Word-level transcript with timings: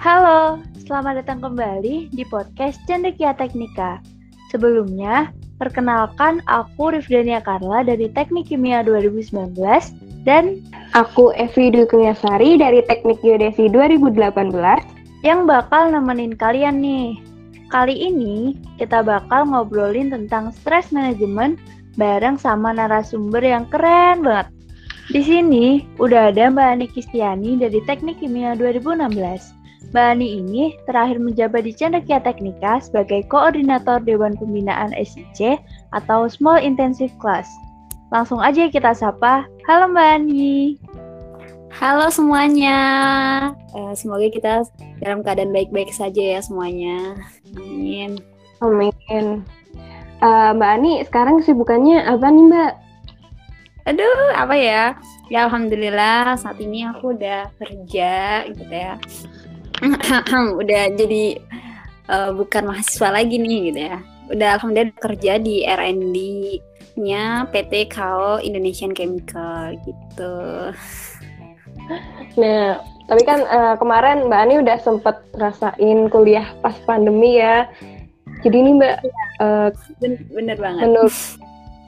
Halo, 0.00 0.56
selamat 0.80 1.20
datang 1.20 1.44
kembali 1.44 2.08
di 2.16 2.24
podcast 2.24 2.80
Cendekia 2.88 3.36
Teknika. 3.36 4.00
Sebelumnya, 4.48 5.28
perkenalkan 5.60 6.40
aku 6.48 6.96
Rifdania 6.96 7.44
Karla 7.44 7.84
dari 7.84 8.08
Teknik 8.08 8.48
Kimia 8.48 8.80
2019 8.80 9.52
dan 10.24 10.64
aku 10.96 11.36
Evi 11.36 11.68
Dwi 11.68 11.84
Kunyasari 11.84 12.56
dari 12.56 12.80
Teknik 12.88 13.20
Geodesi 13.20 13.68
2018 13.68 14.56
yang 15.20 15.44
bakal 15.44 15.92
nemenin 15.92 16.32
kalian 16.32 16.80
nih. 16.80 17.20
Kali 17.68 17.92
ini 17.92 18.56
kita 18.80 19.04
bakal 19.04 19.52
ngobrolin 19.52 20.08
tentang 20.08 20.48
stress 20.56 20.96
management 20.96 21.60
bareng 22.00 22.40
sama 22.40 22.72
narasumber 22.72 23.44
yang 23.44 23.68
keren 23.68 24.24
banget. 24.24 24.48
Di 25.12 25.20
sini 25.20 25.84
udah 26.00 26.32
ada 26.32 26.48
Mbak 26.48 26.68
Ani 26.72 26.88
Kistiani 26.88 27.60
dari 27.60 27.84
Teknik 27.84 28.16
Kimia 28.24 28.56
2016. 28.56 29.59
Mbak 29.90 30.06
Ani 30.06 30.38
ini 30.38 30.78
terakhir 30.86 31.18
menjabat 31.18 31.66
di 31.66 31.74
Cendekia 31.74 32.22
Teknika 32.22 32.78
sebagai 32.78 33.26
Koordinator 33.26 33.98
Dewan 33.98 34.38
Pembinaan 34.38 34.94
SIC 34.94 35.58
atau 35.90 36.30
Small 36.30 36.62
Intensive 36.62 37.10
Class. 37.18 37.50
Langsung 38.14 38.38
aja 38.38 38.70
kita 38.70 38.94
sapa. 38.94 39.50
Halo 39.66 39.90
Mbak 39.90 40.08
Ani. 40.14 40.78
Halo 41.74 42.06
semuanya. 42.06 42.78
Uh, 43.74 43.90
semoga 43.98 44.30
kita 44.30 44.62
dalam 45.02 45.26
keadaan 45.26 45.50
baik-baik 45.50 45.90
saja 45.90 46.38
ya 46.38 46.40
semuanya. 46.42 47.18
Amin. 47.58 48.22
Amin. 48.62 49.42
Uh, 50.22 50.54
Mbak 50.54 50.70
Ani, 50.70 51.02
sekarang 51.02 51.42
kesibukannya 51.42 52.06
apa 52.06 52.30
nih 52.30 52.46
Mbak? 52.46 52.72
aduh 53.88 54.36
apa 54.36 54.54
ya 54.54 54.94
ya 55.32 55.48
alhamdulillah 55.48 56.36
saat 56.36 56.60
ini 56.60 56.84
aku 56.84 57.16
udah 57.16 57.48
kerja 57.56 58.44
gitu 58.52 58.70
ya 58.70 59.00
udah 60.60 60.82
jadi 60.94 61.24
uh, 62.08 62.30
bukan 62.36 62.68
mahasiswa 62.68 63.08
lagi 63.10 63.36
nih 63.40 63.58
gitu 63.72 63.80
ya. 63.80 63.98
Udah 64.30 64.48
alhamdulillah 64.60 64.94
kerja 65.00 65.42
di 65.42 65.66
R&D 65.66 66.16
nya 67.00 67.48
PT 67.48 67.88
KO 67.88 68.42
Indonesian 68.42 68.92
Chemical 68.92 69.76
gitu. 69.84 70.34
Nah 72.38 72.78
tapi 73.10 73.26
kan 73.26 73.42
uh, 73.50 73.74
kemarin 73.74 74.30
Mbak 74.30 74.40
Ani 74.46 74.54
udah 74.62 74.78
sempet 74.78 75.18
rasain 75.34 76.06
kuliah 76.06 76.46
pas 76.62 76.78
pandemi 76.86 77.42
ya. 77.42 77.66
Jadi 78.46 78.54
ini 78.54 78.70
Mbak 78.78 78.96
uh, 79.42 79.68
bener 80.30 80.54
banget. 80.54 80.86
menurut 80.86 81.16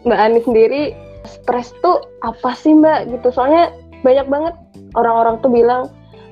Mbak 0.03 0.19
Ani 0.19 0.39
sendiri 0.43 0.83
stres 1.23 1.71
tuh 1.83 2.03
apa 2.27 2.55
sih 2.59 2.75
mbak 2.75 3.15
gitu? 3.15 3.31
Soalnya 3.31 3.71
banyak 4.03 4.27
banget 4.27 4.55
orang-orang 4.99 5.39
tuh 5.39 5.51
bilang 5.55 5.83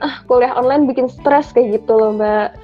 ah 0.01 0.25
kuliah 0.27 0.57
online 0.57 0.89
bikin 0.89 1.09
stres 1.09 1.53
kayak 1.53 1.81
gitu 1.81 1.93
loh 1.97 2.17
mbak 2.17 2.57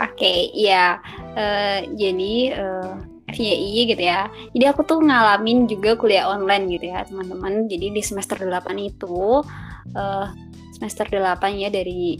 oke 0.00 0.16
okay, 0.16 0.48
ya 0.56 0.98
uh, 1.36 1.80
jadi 1.94 2.34
uh, 2.56 2.96
eh, 3.30 3.30
FYI 3.30 3.94
gitu 3.94 4.02
ya. 4.02 4.26
Jadi 4.50 4.64
aku 4.66 4.82
tuh 4.82 4.98
ngalamin 5.06 5.70
juga 5.70 5.94
kuliah 5.94 6.26
online 6.26 6.66
gitu 6.66 6.90
ya, 6.90 7.06
teman-teman. 7.06 7.70
Jadi 7.70 7.94
di 7.94 8.02
semester 8.02 8.34
8 8.42 8.74
itu 8.74 9.46
uh, 9.94 10.26
semester 10.74 11.06
8 11.06 11.38
ya 11.54 11.70
dari 11.70 12.18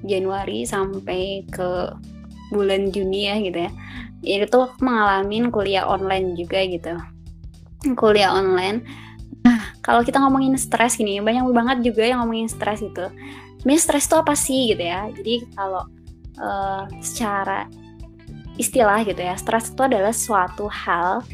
Januari 0.00 0.64
sampai 0.64 1.44
ke 1.44 1.92
bulan 2.56 2.88
Juni 2.88 3.28
ya 3.28 3.36
gitu 3.36 3.68
ya. 3.68 3.70
Itu 4.24 4.64
aku 4.64 4.80
mengalami 4.80 5.44
kuliah 5.52 5.84
online 5.84 6.32
juga 6.40 6.64
gitu 6.64 6.96
kuliah 7.96 8.32
online. 8.32 8.84
Kalau 9.80 10.04
kita 10.04 10.20
ngomongin 10.20 10.56
stres 10.60 11.00
gini, 11.00 11.20
banyak 11.24 11.44
banget 11.56 11.78
juga 11.92 12.04
yang 12.04 12.24
ngomongin 12.24 12.48
stres 12.52 12.84
itu. 12.84 13.08
Sebenarnya 13.60 13.82
stres 13.82 14.04
itu 14.08 14.16
apa 14.16 14.34
sih 14.36 14.60
gitu 14.72 14.84
ya? 14.84 15.08
Jadi 15.12 15.34
kalau 15.56 15.84
uh, 16.40 16.84
secara 17.00 17.64
istilah 18.60 19.00
gitu 19.08 19.20
ya, 19.20 19.34
stres 19.40 19.72
itu 19.72 19.80
adalah 19.80 20.12
suatu 20.12 20.68
hal 20.68 21.24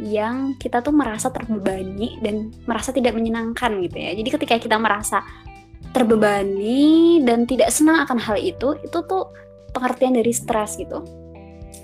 yang 0.00 0.56
kita 0.56 0.80
tuh 0.80 0.96
merasa 0.96 1.28
terbebani 1.28 2.16
dan 2.24 2.48
merasa 2.64 2.88
tidak 2.88 3.12
menyenangkan 3.12 3.84
gitu 3.84 3.96
ya. 4.00 4.16
Jadi 4.16 4.28
ketika 4.32 4.56
kita 4.56 4.76
merasa 4.80 5.20
terbebani 5.92 7.20
dan 7.20 7.44
tidak 7.44 7.68
senang 7.68 8.00
akan 8.08 8.16
hal 8.16 8.40
itu, 8.40 8.80
itu 8.80 8.98
tuh 9.04 9.28
pengertian 9.76 10.16
dari 10.16 10.32
stres 10.32 10.80
gitu. 10.80 11.04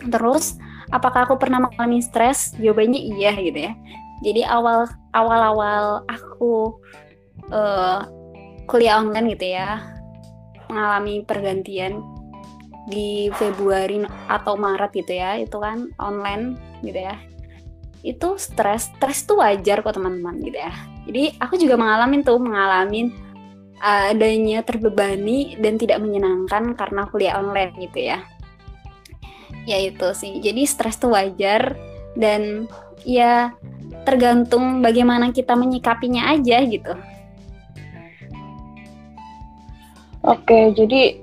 Terus, 0.09 0.57
apakah 0.91 1.27
aku 1.27 1.37
pernah 1.41 1.63
mengalami 1.63 2.03
stres? 2.03 2.55
Jawabannya 2.59 3.01
iya 3.01 3.33
gitu 3.39 3.59
ya. 3.71 3.73
Jadi 4.25 4.43
awal 4.49 4.89
awal 5.13 5.41
awal 5.55 5.85
aku 6.09 6.81
uh, 7.53 8.01
kuliah 8.67 8.99
online 8.99 9.37
gitu 9.37 9.53
ya 9.55 9.85
mengalami 10.67 11.23
pergantian 11.23 12.03
di 12.91 13.31
Februari 13.35 14.03
atau 14.27 14.59
Maret 14.59 14.91
gitu 14.95 15.13
ya 15.15 15.39
itu 15.39 15.57
kan 15.59 15.91
online 16.01 16.57
gitu 16.83 16.97
ya. 16.97 17.17
Itu 18.07 18.39
stres 18.39 18.91
stres 18.95 19.27
itu 19.27 19.37
wajar 19.37 19.83
kok 19.83 19.99
teman-teman 19.99 20.41
gitu 20.43 20.59
ya. 20.59 20.73
Jadi 21.07 21.39
aku 21.39 21.55
juga 21.61 21.79
mengalami 21.79 22.25
tuh 22.27 22.41
mengalami 22.41 23.15
adanya 23.77 24.65
terbebani 24.65 25.61
dan 25.61 25.77
tidak 25.77 26.01
menyenangkan 26.01 26.73
karena 26.73 27.05
kuliah 27.13 27.37
online 27.37 27.77
gitu 27.77 28.09
ya 28.09 28.25
ya 29.67 29.79
itu 29.83 30.09
sih 30.15 30.39
jadi 30.39 30.63
stres 30.65 30.97
tuh 30.97 31.13
wajar 31.13 31.75
dan 32.15 32.71
ya 33.05 33.53
tergantung 34.07 34.81
bagaimana 34.81 35.35
kita 35.35 35.59
menyikapinya 35.59 36.31
aja 36.31 36.63
gitu. 36.63 36.95
Oke, 40.27 40.75
jadi 40.75 41.23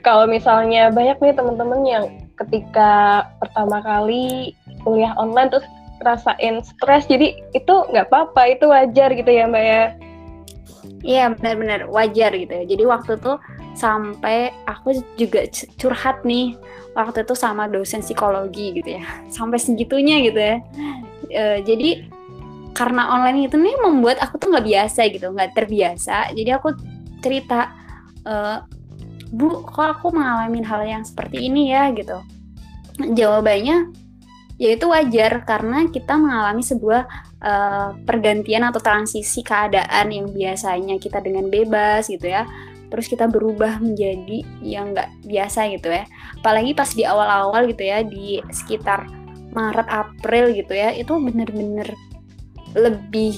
kalau 0.00 0.24
misalnya 0.24 0.88
banyak 0.88 1.20
nih 1.20 1.36
teman-teman 1.36 1.80
yang 1.84 2.04
ketika 2.40 3.24
pertama 3.36 3.84
kali 3.84 4.56
kuliah 4.80 5.12
online 5.20 5.52
terus 5.52 5.68
rasain 6.00 6.64
stres, 6.64 7.04
jadi 7.04 7.36
itu 7.52 7.74
nggak 7.92 8.08
apa-apa, 8.08 8.56
itu 8.56 8.64
wajar 8.68 9.12
gitu 9.12 9.28
ya 9.28 9.44
Mbak 9.44 9.64
ya? 9.64 9.84
Iya 11.02 11.34
benar-benar 11.34 11.90
wajar 11.90 12.30
gitu 12.34 12.52
ya. 12.52 12.64
Jadi 12.64 12.84
waktu 12.86 13.12
tuh 13.18 13.36
sampai 13.74 14.54
aku 14.70 14.94
juga 15.18 15.50
curhat 15.76 16.22
nih 16.22 16.54
waktu 16.94 17.26
itu 17.26 17.34
sama 17.34 17.66
dosen 17.66 18.00
psikologi 18.00 18.78
gitu 18.78 19.02
ya. 19.02 19.04
Sampai 19.36 19.58
segitunya 19.58 20.22
gitu 20.22 20.38
ya. 20.38 20.56
E, 21.26 21.44
jadi 21.66 22.06
karena 22.72 23.12
online 23.12 23.50
itu 23.50 23.60
nih 23.60 23.76
membuat 23.84 24.22
aku 24.22 24.40
tuh 24.40 24.48
nggak 24.54 24.66
biasa 24.66 25.00
gitu 25.10 25.26
nggak 25.34 25.52
terbiasa. 25.58 26.30
Jadi 26.32 26.50
aku 26.54 26.68
cerita 27.18 27.74
e, 28.22 28.34
bu 29.34 29.64
kok 29.66 29.98
aku 29.98 30.14
mengalami 30.14 30.62
hal 30.62 30.86
yang 30.86 31.02
seperti 31.02 31.50
ini 31.50 31.74
ya? 31.74 31.90
gitu. 31.90 32.22
Jawabannya 33.02 33.90
ya 34.60 34.78
itu 34.78 34.86
wajar 34.86 35.42
karena 35.42 35.90
kita 35.90 36.14
mengalami 36.14 36.62
sebuah 36.62 37.31
uh, 37.42 37.92
pergantian 38.06 38.64
atau 38.64 38.78
transisi 38.78 39.42
keadaan 39.42 40.14
yang 40.14 40.26
biasanya 40.30 40.96
kita 40.96 41.18
dengan 41.20 41.50
bebas 41.50 42.08
gitu 42.08 42.30
ya. 42.30 42.46
Terus 42.88 43.08
kita 43.08 43.26
berubah 43.26 43.80
menjadi 43.80 44.44
yang 44.62 44.94
nggak 44.94 45.26
biasa 45.26 45.68
gitu 45.74 45.90
ya. 45.90 46.04
Apalagi 46.40 46.72
pas 46.72 46.90
di 46.92 47.02
awal-awal 47.04 47.68
gitu 47.68 47.82
ya 47.82 48.06
di 48.06 48.38
sekitar 48.52 49.08
Maret 49.52 49.88
April 49.90 50.56
gitu 50.56 50.72
ya 50.72 50.96
itu 50.96 51.12
bener-bener 51.12 51.92
lebih 52.72 53.36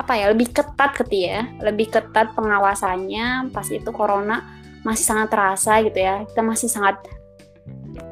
apa 0.00 0.16
ya 0.16 0.32
lebih 0.32 0.52
ketat 0.54 0.96
gitu 1.04 1.28
ya. 1.28 1.48
Lebih 1.60 1.90
ketat 1.90 2.32
pengawasannya 2.36 3.50
pas 3.50 3.66
itu 3.68 3.90
corona 3.90 4.40
masih 4.84 5.04
sangat 5.04 5.28
terasa 5.32 5.80
gitu 5.80 5.98
ya. 5.98 6.28
Kita 6.28 6.44
masih 6.44 6.68
sangat 6.68 7.00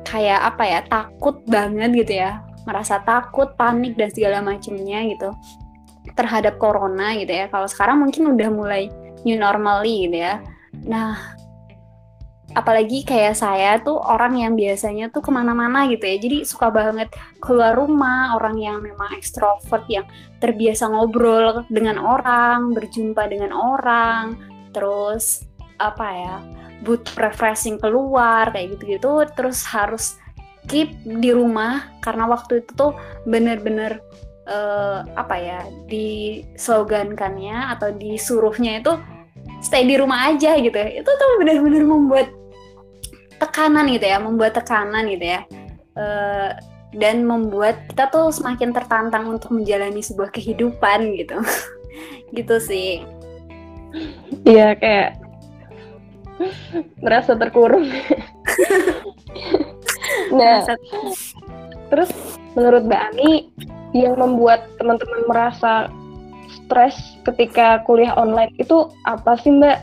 kayak 0.08 0.40
apa 0.40 0.64
ya 0.64 0.80
takut 0.88 1.40
banget 1.48 1.90
gitu 2.04 2.20
ya 2.20 2.51
merasa 2.64 3.02
takut 3.02 3.54
panik 3.58 3.98
dan 3.98 4.10
segala 4.10 4.38
macamnya 4.40 5.02
gitu 5.08 5.30
terhadap 6.18 6.58
corona 6.58 7.14
gitu 7.18 7.30
ya. 7.30 7.46
Kalau 7.48 7.68
sekarang 7.70 8.02
mungkin 8.02 8.34
udah 8.34 8.48
mulai 8.50 8.90
new 9.22 9.38
normally 9.38 10.10
gitu 10.10 10.18
ya. 10.18 10.42
Nah, 10.82 11.36
apalagi 12.52 13.06
kayak 13.06 13.38
saya 13.38 13.78
tuh 13.80 13.96
orang 13.96 14.36
yang 14.36 14.52
biasanya 14.58 15.08
tuh 15.08 15.22
ke 15.24 15.30
mana-mana 15.30 15.86
gitu 15.88 16.04
ya. 16.04 16.16
Jadi 16.18 16.44
suka 16.44 16.68
banget 16.68 17.08
keluar 17.38 17.78
rumah 17.78 18.34
orang 18.36 18.58
yang 18.58 18.78
memang 18.82 19.14
ekstrovert 19.14 19.86
yang 19.86 20.04
terbiasa 20.42 20.90
ngobrol 20.90 21.62
dengan 21.70 22.02
orang 22.02 22.74
berjumpa 22.74 23.30
dengan 23.30 23.54
orang 23.54 24.34
terus 24.72 25.46
apa 25.78 26.06
ya 26.08 26.36
butuh 26.82 27.14
refreshing 27.14 27.78
keluar 27.78 28.50
kayak 28.50 28.74
gitu-gitu 28.74 29.22
terus 29.38 29.62
harus 29.62 30.18
keep 30.70 30.94
di 31.02 31.30
rumah 31.34 31.90
karena 32.02 32.30
waktu 32.30 32.62
itu 32.62 32.70
tuh 32.78 32.92
bener-bener 33.26 33.98
uh, 34.46 35.02
apa 35.18 35.36
ya 35.38 35.60
dislogankannya 35.90 37.74
atau 37.76 37.90
disuruhnya 37.94 38.82
itu 38.82 38.92
stay 39.62 39.86
di 39.86 39.98
rumah 39.98 40.30
aja 40.30 40.58
gitu 40.58 40.74
ya. 40.74 41.02
Itu 41.02 41.10
tuh 41.10 41.30
benar-benar 41.42 41.84
membuat 41.86 42.28
tekanan 43.42 43.90
gitu 43.90 44.06
ya 44.06 44.18
membuat 44.22 44.54
tekanan 44.54 45.10
gitu 45.10 45.26
ya. 45.38 45.40
Uh, 45.92 46.54
dan 46.92 47.24
membuat 47.24 47.88
kita 47.88 48.12
tuh 48.12 48.28
semakin 48.28 48.70
tertantang 48.72 49.24
untuk 49.28 49.48
menjalani 49.52 50.04
sebuah 50.04 50.30
kehidupan 50.30 51.16
gitu. 51.16 51.40
Gitu 52.32 52.56
sih. 52.64 53.04
Iya 54.48 54.72
kayak 54.72 55.20
merasa 57.04 57.36
terkurung. 57.36 57.92
nah, 60.34 60.64
terus 61.92 62.10
menurut 62.56 62.84
Mbak 62.88 63.02
Ani 63.12 63.52
yang 63.92 64.16
membuat 64.16 64.64
teman-teman 64.80 65.22
merasa 65.28 65.92
stres 66.52 66.96
ketika 67.28 67.84
kuliah 67.84 68.16
online 68.16 68.52
itu 68.56 68.88
apa 69.04 69.36
sih 69.40 69.52
Mbak? 69.52 69.78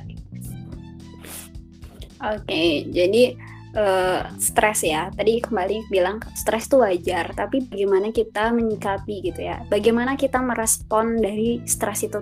Oke, 2.19 2.89
jadi 2.91 3.37
uh, 3.77 4.27
stres 4.41 4.83
ya. 4.83 5.07
Tadi 5.13 5.39
kembali 5.39 5.87
bilang 5.87 6.19
stres 6.35 6.67
itu 6.67 6.81
wajar, 6.81 7.31
tapi 7.31 7.63
bagaimana 7.63 8.11
kita 8.11 8.51
menyikapi 8.51 9.31
gitu 9.31 9.41
ya? 9.45 9.63
Bagaimana 9.71 10.19
kita 10.19 10.41
merespon 10.43 11.21
dari 11.21 11.63
stres 11.63 12.03
itu 12.03 12.19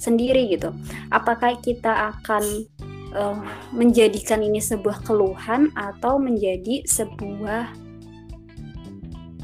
sendiri 0.00 0.48
gitu? 0.48 0.72
Apakah 1.12 1.60
kita 1.60 2.16
akan 2.16 2.42
uh, 3.16 3.38
menjadikan 3.72 4.40
ini 4.42 4.60
sebuah 4.60 5.04
keluhan 5.04 5.72
atau 5.76 6.18
menjadi 6.20 6.84
sebuah 6.84 7.72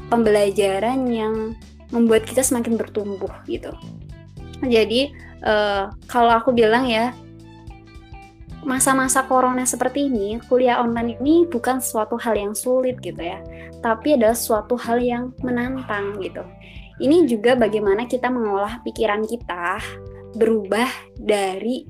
pembelajaran 0.09 1.05
yang 1.09 1.53
membuat 1.93 2.25
kita 2.25 2.41
semakin 2.45 2.77
bertumbuh 2.77 3.31
gitu? 3.45 3.73
Jadi 4.65 5.13
uh, 5.45 5.93
kalau 6.09 6.35
aku 6.35 6.51
bilang 6.51 6.89
ya 6.89 7.15
masa-masa 8.59 9.23
corona 9.23 9.63
seperti 9.63 10.11
ini, 10.11 10.35
kuliah 10.51 10.83
online 10.83 11.15
ini 11.23 11.47
bukan 11.47 11.79
suatu 11.79 12.19
hal 12.19 12.35
yang 12.35 12.51
sulit 12.51 12.99
gitu 12.99 13.23
ya, 13.23 13.39
tapi 13.79 14.19
adalah 14.19 14.35
suatu 14.35 14.75
hal 14.75 14.99
yang 14.99 15.31
menantang 15.39 16.19
gitu. 16.19 16.43
Ini 16.99 17.23
juga 17.23 17.55
bagaimana 17.55 18.03
kita 18.03 18.27
mengolah 18.27 18.83
pikiran 18.83 19.23
kita 19.23 19.79
berubah 20.35 20.91
dari 21.15 21.87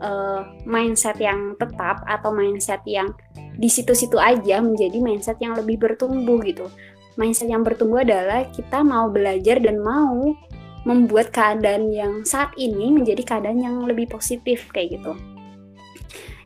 uh, 0.00 0.42
mindset 0.66 1.20
yang 1.20 1.54
tetap 1.56 2.02
atau 2.08 2.32
mindset 2.32 2.80
yang 2.88 3.12
di 3.56 3.68
situ-situ 3.68 4.16
aja 4.16 4.58
menjadi 4.64 4.98
mindset 4.98 5.36
yang 5.38 5.54
lebih 5.54 5.80
bertumbuh 5.80 6.40
gitu. 6.42 6.66
Mindset 7.20 7.52
yang 7.52 7.60
bertumbuh 7.60 8.02
adalah 8.02 8.48
kita 8.50 8.80
mau 8.80 9.12
belajar 9.12 9.60
dan 9.60 9.80
mau 9.80 10.32
membuat 10.88 11.28
keadaan 11.28 11.92
yang 11.92 12.24
saat 12.24 12.56
ini 12.56 12.88
menjadi 12.88 13.20
keadaan 13.20 13.60
yang 13.60 13.76
lebih 13.84 14.08
positif 14.08 14.72
kayak 14.72 15.00
gitu. 15.00 15.12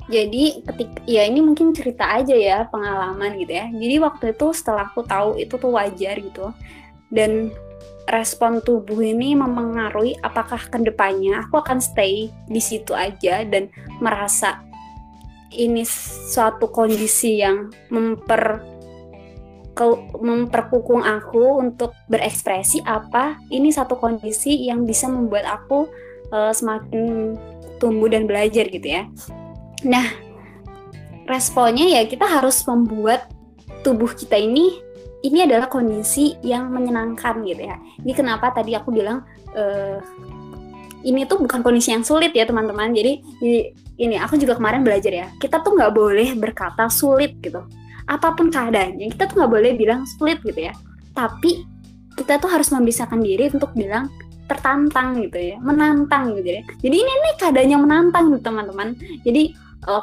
Jadi 0.04 0.60
ketika 0.68 1.00
ya 1.08 1.24
ini 1.24 1.40
mungkin 1.40 1.72
cerita 1.72 2.04
aja 2.04 2.36
ya 2.36 2.68
pengalaman 2.68 3.40
gitu 3.40 3.52
ya. 3.56 3.66
Jadi 3.72 3.94
waktu 4.02 4.24
itu 4.36 4.46
setelah 4.52 4.90
aku 4.92 5.00
tahu 5.06 5.40
itu 5.40 5.56
tuh 5.56 5.72
wajar 5.72 6.20
gitu. 6.20 6.52
Dan 7.08 7.54
respon 8.04 8.60
tubuh 8.60 9.00
ini 9.00 9.32
mempengaruhi 9.32 10.20
apakah 10.20 10.60
ke 10.60 10.76
depannya 10.84 11.40
aku 11.40 11.64
akan 11.64 11.80
stay 11.80 12.28
di 12.48 12.60
situ 12.60 12.92
aja 12.92 13.42
dan 13.48 13.72
merasa 14.00 14.60
ini 15.54 15.86
suatu 16.28 16.68
kondisi 16.68 17.40
yang 17.40 17.72
memper 17.88 18.60
ke, 19.74 19.84
memperkukung 20.20 21.02
aku 21.02 21.58
untuk 21.58 21.96
berekspresi 22.06 22.84
apa 22.84 23.40
ini 23.50 23.72
satu 23.72 23.96
kondisi 23.96 24.68
yang 24.68 24.84
bisa 24.84 25.08
membuat 25.08 25.48
aku 25.48 25.88
uh, 26.30 26.52
semakin 26.52 27.34
tumbuh 27.82 28.06
dan 28.06 28.28
belajar 28.30 28.70
gitu 28.70 28.86
ya. 28.86 29.08
Nah, 29.82 30.06
responnya 31.26 32.00
ya 32.00 32.02
kita 32.06 32.24
harus 32.24 32.62
membuat 32.68 33.28
tubuh 33.82 34.14
kita 34.14 34.38
ini 34.38 34.83
ini 35.24 35.48
adalah 35.48 35.72
kondisi 35.72 36.36
yang 36.44 36.68
menyenangkan 36.68 37.40
gitu 37.48 37.64
ya. 37.64 37.80
Ini 38.04 38.12
kenapa 38.12 38.52
tadi 38.52 38.76
aku 38.76 38.92
bilang 38.92 39.24
uh, 39.56 39.96
ini 41.00 41.24
tuh 41.24 41.40
bukan 41.40 41.64
kondisi 41.64 41.96
yang 41.96 42.04
sulit 42.04 42.36
ya 42.36 42.44
teman-teman. 42.44 42.92
Jadi 42.92 43.24
ini 43.96 44.20
aku 44.20 44.36
juga 44.36 44.60
kemarin 44.60 44.84
belajar 44.84 45.12
ya. 45.12 45.26
Kita 45.40 45.64
tuh 45.64 45.80
nggak 45.80 45.92
boleh 45.96 46.36
berkata 46.36 46.92
sulit 46.92 47.40
gitu. 47.40 47.64
Apa 48.04 48.36
pun 48.36 48.52
keadaannya 48.52 49.08
kita 49.16 49.32
tuh 49.32 49.40
nggak 49.40 49.52
boleh 49.52 49.72
bilang 49.80 50.04
sulit 50.04 50.44
gitu 50.44 50.60
ya. 50.68 50.76
Tapi 51.16 51.64
kita 52.20 52.36
tuh 52.36 52.52
harus 52.52 52.68
memisahkan 52.68 53.18
diri 53.18 53.48
untuk 53.48 53.72
bilang 53.72 54.12
tertantang 54.44 55.24
gitu 55.24 55.40
ya, 55.40 55.56
menantang 55.56 56.36
gitu 56.36 56.60
ya. 56.60 56.62
Jadi 56.84 56.96
ini 57.00 57.12
nih 57.24 57.34
keadaan 57.40 57.68
yang 57.72 57.82
menantang 57.88 58.28
gitu 58.28 58.44
teman-teman. 58.44 58.92
Jadi 59.24 59.56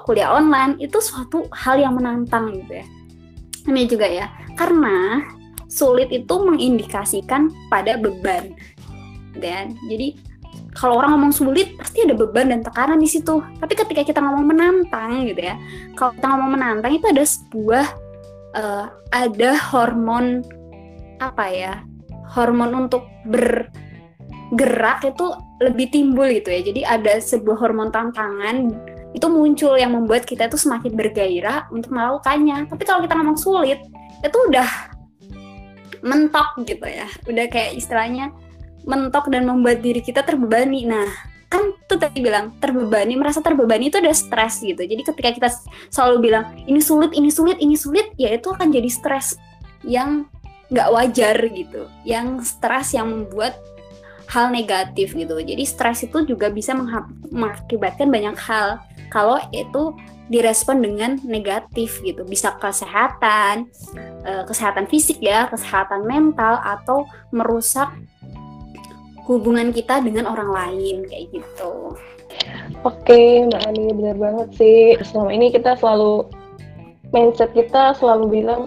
kuliah 0.06 0.33
online 0.33 0.81
itu 0.81 0.97
suatu 0.97 1.45
hal 1.53 1.77
yang 1.77 1.94
menantang 1.94 2.53
gitu 2.57 2.81
ya. 2.81 2.85
Ini 3.67 3.85
juga 3.85 4.09
ya, 4.09 4.27
karena 4.57 5.21
sulit 5.69 6.11
itu 6.11 6.35
mengindikasikan 6.41 7.47
pada 7.69 7.95
beban. 7.95 8.51
Dan 9.37 9.77
jadi 9.87 10.17
kalau 10.75 10.99
orang 10.99 11.15
ngomong 11.15 11.33
sulit 11.35 11.75
pasti 11.79 12.03
ada 12.03 12.15
beban 12.15 12.51
dan 12.51 12.59
tekanan 12.63 12.99
di 12.99 13.07
situ. 13.07 13.39
Tapi 13.59 13.73
ketika 13.75 14.01
kita 14.03 14.19
ngomong 14.19 14.51
menantang 14.51 15.27
gitu 15.27 15.39
ya, 15.39 15.55
kalau 15.95 16.11
kita 16.15 16.25
ngomong 16.31 16.51
menantang 16.59 16.91
itu 16.95 17.05
ada 17.07 17.23
sebuah 17.23 17.85
uh, 18.55 18.85
ada 19.11 19.49
hormon 19.71 20.43
apa 21.23 21.45
ya? 21.47 21.73
Hormon 22.31 22.87
untuk 22.87 23.07
bergerak 23.27 25.03
itu 25.07 25.27
lebih 25.59 25.91
timbul 25.91 26.27
gitu 26.31 26.49
ya. 26.51 26.61
Jadi 26.63 26.81
ada 26.83 27.13
sebuah 27.19 27.59
hormon 27.59 27.91
tantangan 27.91 28.71
itu 29.11 29.27
muncul 29.27 29.75
yang 29.75 29.91
membuat 29.91 30.23
kita 30.23 30.47
itu 30.47 30.55
semakin 30.55 30.95
bergairah 30.95 31.67
untuk 31.71 31.91
melakukannya. 31.91 32.67
Tapi 32.71 32.83
kalau 32.87 33.03
kita 33.03 33.13
ngomong 33.19 33.39
sulit, 33.39 33.79
itu 34.23 34.37
udah 34.47 34.69
mentok 36.01 36.63
gitu 36.63 36.87
ya. 36.87 37.07
Udah 37.27 37.45
kayak 37.51 37.75
istilahnya 37.77 38.31
mentok 38.87 39.29
dan 39.29 39.45
membuat 39.45 39.83
diri 39.83 40.01
kita 40.01 40.23
terbebani. 40.23 40.87
Nah, 40.87 41.09
kan 41.51 41.75
tuh 41.85 41.99
tadi 41.99 42.23
bilang 42.23 42.55
terbebani, 42.57 43.19
merasa 43.19 43.43
terbebani 43.43 43.91
itu 43.91 43.99
udah 43.99 44.15
stres 44.15 44.63
gitu. 44.63 44.79
Jadi 44.79 45.03
ketika 45.03 45.29
kita 45.35 45.49
selalu 45.91 46.31
bilang 46.31 46.55
ini 46.65 46.79
sulit, 46.79 47.11
ini 47.11 47.27
sulit, 47.27 47.59
ini 47.59 47.75
sulit, 47.75 48.15
ya 48.15 48.31
itu 48.31 48.47
akan 48.49 48.71
jadi 48.71 48.89
stres 48.89 49.35
yang 49.83 50.25
nggak 50.71 50.89
wajar 50.95 51.35
gitu. 51.51 51.91
Yang 52.07 52.55
stres 52.57 52.95
yang 52.95 53.11
membuat 53.11 53.59
hal 54.31 54.47
negatif 54.47 55.11
gitu. 55.11 55.35
Jadi 55.43 55.63
stres 55.67 56.07
itu 56.07 56.23
juga 56.23 56.47
bisa 56.47 56.71
mengakibatkan 56.71 58.07
banyak 58.07 58.39
hal 58.39 58.79
kalau 59.11 59.37
itu 59.51 59.93
direspon 60.31 60.79
dengan 60.79 61.19
negatif 61.27 61.99
gitu 62.01 62.23
bisa 62.23 62.55
kesehatan 62.55 63.67
eh, 64.23 64.43
kesehatan 64.47 64.87
fisik 64.87 65.19
ya 65.19 65.51
kesehatan 65.51 66.07
mental 66.07 66.57
atau 66.63 67.03
merusak 67.35 67.91
hubungan 69.27 69.75
kita 69.75 69.99
dengan 69.99 70.31
orang 70.31 70.49
lain 70.49 71.03
kayak 71.05 71.29
gitu 71.35 71.99
Oke, 72.81 73.45
Mbak 73.45 73.61
Ani 73.69 73.94
benar 73.94 74.18
banget 74.18 74.47
sih. 74.57 74.97
Selama 75.06 75.31
ini 75.35 75.53
kita 75.53 75.77
selalu 75.77 76.25
mindset 77.13 77.51
kita 77.53 77.94
selalu 77.99 78.41
bilang 78.41 78.61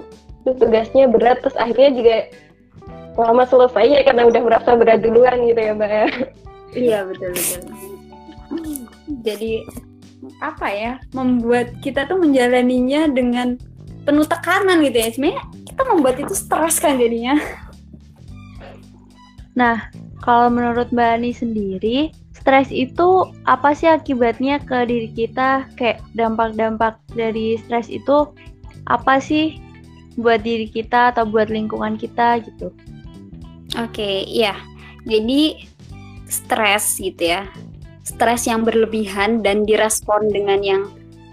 itu 0.44 0.52
tugasnya 0.60 1.08
berat, 1.08 1.40
terus 1.40 1.56
akhirnya 1.56 1.90
juga 1.96 2.16
lama 3.14 3.44
selesai 3.48 3.86
ya 3.88 4.00
karena 4.04 4.28
udah 4.28 4.42
merasa 4.44 4.70
berat 4.76 5.00
duluan 5.02 5.48
gitu 5.48 5.60
ya 5.60 5.72
Mbak 5.74 5.90
ya. 5.90 6.06
Iya 6.74 6.98
betul 7.06 7.30
betul. 7.34 7.62
Jadi 9.24 9.52
apa 10.40 10.68
ya 10.70 10.92
membuat 11.16 11.78
kita 11.80 12.08
tuh 12.08 12.20
menjalaninya 12.20 13.08
dengan 13.10 13.56
penuh 14.04 14.26
tekanan 14.28 14.84
gitu 14.84 14.96
ya. 15.00 15.08
Sebenarnya 15.10 15.42
kita 15.64 15.82
membuat 15.88 16.16
itu 16.20 16.34
stres 16.36 16.76
kan 16.78 17.00
jadinya. 17.00 17.34
Nah 19.56 19.88
kalau 20.20 20.48
menurut 20.52 20.92
Mbak 20.92 21.10
Ani 21.20 21.32
sendiri 21.32 21.98
stres 22.34 22.68
itu 22.68 23.32
apa 23.48 23.72
sih 23.72 23.88
akibatnya 23.88 24.60
ke 24.60 24.84
diri 24.84 25.08
kita? 25.12 25.64
Kayak 25.80 26.04
dampak-dampak 26.12 27.00
dari 27.16 27.56
stres 27.56 27.88
itu 27.88 28.28
apa 28.84 29.16
sih 29.16 29.56
buat 30.20 30.44
diri 30.44 30.68
kita 30.68 31.16
atau 31.16 31.24
buat 31.24 31.48
lingkungan 31.48 31.96
kita 31.96 32.44
gitu? 32.44 32.70
Oke 33.80 33.96
okay, 33.96 34.16
iya. 34.28 34.54
Jadi 35.08 35.68
stres 36.28 37.00
gitu 37.00 37.32
ya 37.36 37.48
stres 38.04 38.44
yang 38.46 38.62
berlebihan 38.62 39.40
dan 39.40 39.64
direspon 39.64 40.28
dengan 40.28 40.60
yang 40.60 40.82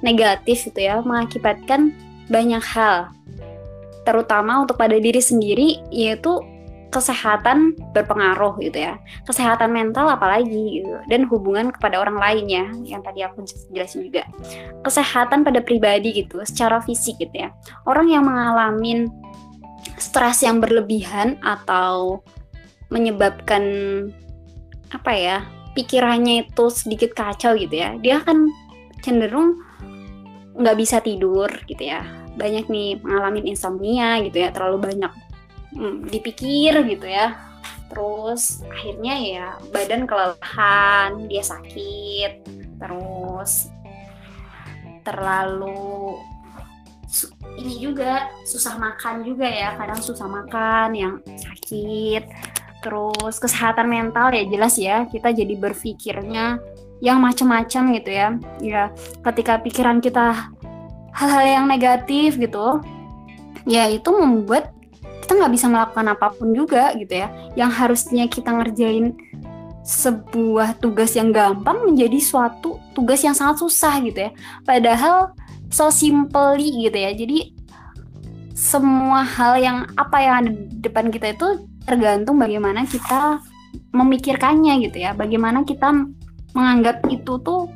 negatif 0.01 0.71
gitu 0.71 0.81
ya 0.81 1.03
mengakibatkan 1.03 1.93
banyak 2.31 2.63
hal. 2.63 3.11
Terutama 4.07 4.65
untuk 4.65 4.79
pada 4.79 4.97
diri 4.97 5.21
sendiri 5.21 5.77
yaitu 5.93 6.41
kesehatan 6.91 7.75
berpengaruh 7.95 8.59
gitu 8.59 8.87
ya. 8.87 8.99
Kesehatan 9.27 9.71
mental 9.71 10.11
apalagi 10.11 10.81
gitu 10.81 10.99
dan 11.07 11.27
hubungan 11.29 11.71
kepada 11.71 12.01
orang 12.01 12.19
lainnya 12.19 12.71
yang 12.83 13.03
tadi 13.05 13.23
aku 13.23 13.45
jelasin 13.71 14.07
juga. 14.09 14.25
Kesehatan 14.81 15.45
pada 15.45 15.59
pribadi 15.61 16.23
gitu 16.23 16.41
secara 16.43 16.81
fisik 16.81 17.19
gitu 17.19 17.47
ya. 17.47 17.49
Orang 17.85 18.11
yang 18.11 18.25
mengalami 18.27 19.07
stres 19.99 20.41
yang 20.41 20.57
berlebihan 20.59 21.37
atau 21.45 22.19
menyebabkan 22.91 23.63
apa 24.91 25.11
ya 25.15 25.37
pikirannya 25.71 26.47
itu 26.49 26.65
sedikit 26.69 27.15
kacau 27.15 27.55
gitu 27.55 27.71
ya 27.79 27.95
dia 27.99 28.19
akan 28.19 28.51
cenderung 29.01 29.59
nggak 30.55 30.77
bisa 30.77 30.99
tidur 30.99 31.49
gitu 31.67 31.83
ya. 31.83 32.05
Banyak 32.35 32.71
nih 32.71 32.99
mengalami 33.03 33.51
insomnia 33.51 34.19
gitu 34.23 34.39
ya 34.39 34.49
terlalu 34.51 34.91
banyak 34.91 35.13
hmm, 35.75 36.07
dipikir 36.07 36.73
gitu 36.87 37.07
ya. 37.07 37.35
Terus 37.91 38.63
akhirnya 38.71 39.15
ya 39.19 39.47
badan 39.71 40.07
kelelahan 40.07 41.27
dia 41.27 41.43
sakit 41.43 42.47
terus 42.79 43.67
terlalu 45.03 46.17
ini 47.59 47.83
juga 47.83 48.31
susah 48.47 48.79
makan 48.79 49.27
juga 49.27 49.47
ya. 49.47 49.75
Kadang 49.75 49.99
susah 49.99 50.27
makan 50.27 50.89
yang 50.95 51.13
sakit 51.35 52.23
terus 52.81 53.37
kesehatan 53.37 53.87
mental 53.87 54.33
ya 54.33 54.43
jelas 54.49 54.75
ya 54.75 55.05
kita 55.05 55.29
jadi 55.29 55.53
berpikirnya 55.55 56.57
yang 57.01 57.21
macam-macam 57.21 57.83
gitu 57.97 58.09
ya. 58.09 58.27
Ya 58.61 58.83
ketika 59.25 59.61
pikiran 59.61 60.01
kita 60.01 60.49
hal-hal 61.13 61.45
yang 61.45 61.65
negatif 61.69 62.37
gitu 62.37 62.81
ya 63.69 63.85
itu 63.89 64.09
membuat 64.09 64.73
kita 65.21 65.37
nggak 65.37 65.53
bisa 65.53 65.67
melakukan 65.69 66.07
apa 66.11 66.27
pun 66.33 66.51
juga 66.51 66.93
gitu 66.97 67.21
ya. 67.21 67.29
Yang 67.53 67.71
harusnya 67.77 68.25
kita 68.25 68.49
ngerjain 68.49 69.13
sebuah 69.81 70.77
tugas 70.77 71.17
yang 71.17 71.33
gampang 71.33 71.81
menjadi 71.81 72.21
suatu 72.21 72.77
tugas 72.93 73.25
yang 73.25 73.33
sangat 73.33 73.61
susah 73.61 73.97
gitu 74.05 74.29
ya. 74.29 74.31
Padahal 74.61 75.33
so 75.73 75.89
simply 75.89 76.85
gitu 76.85 76.97
ya. 76.97 77.13
Jadi 77.13 77.57
semua 78.53 79.25
hal 79.25 79.57
yang 79.57 79.77
apa 79.97 80.17
yang 80.21 80.33
ada 80.45 80.49
di 80.53 80.77
depan 80.85 81.09
kita 81.09 81.33
itu 81.33 81.65
tergantung 81.85 82.37
bagaimana 82.37 82.85
kita 82.85 83.41
memikirkannya 83.91 84.83
gitu 84.87 84.97
ya. 85.01 85.11
Bagaimana 85.15 85.63
kita 85.63 85.91
menganggap 86.51 87.07
itu 87.07 87.39
tuh 87.41 87.71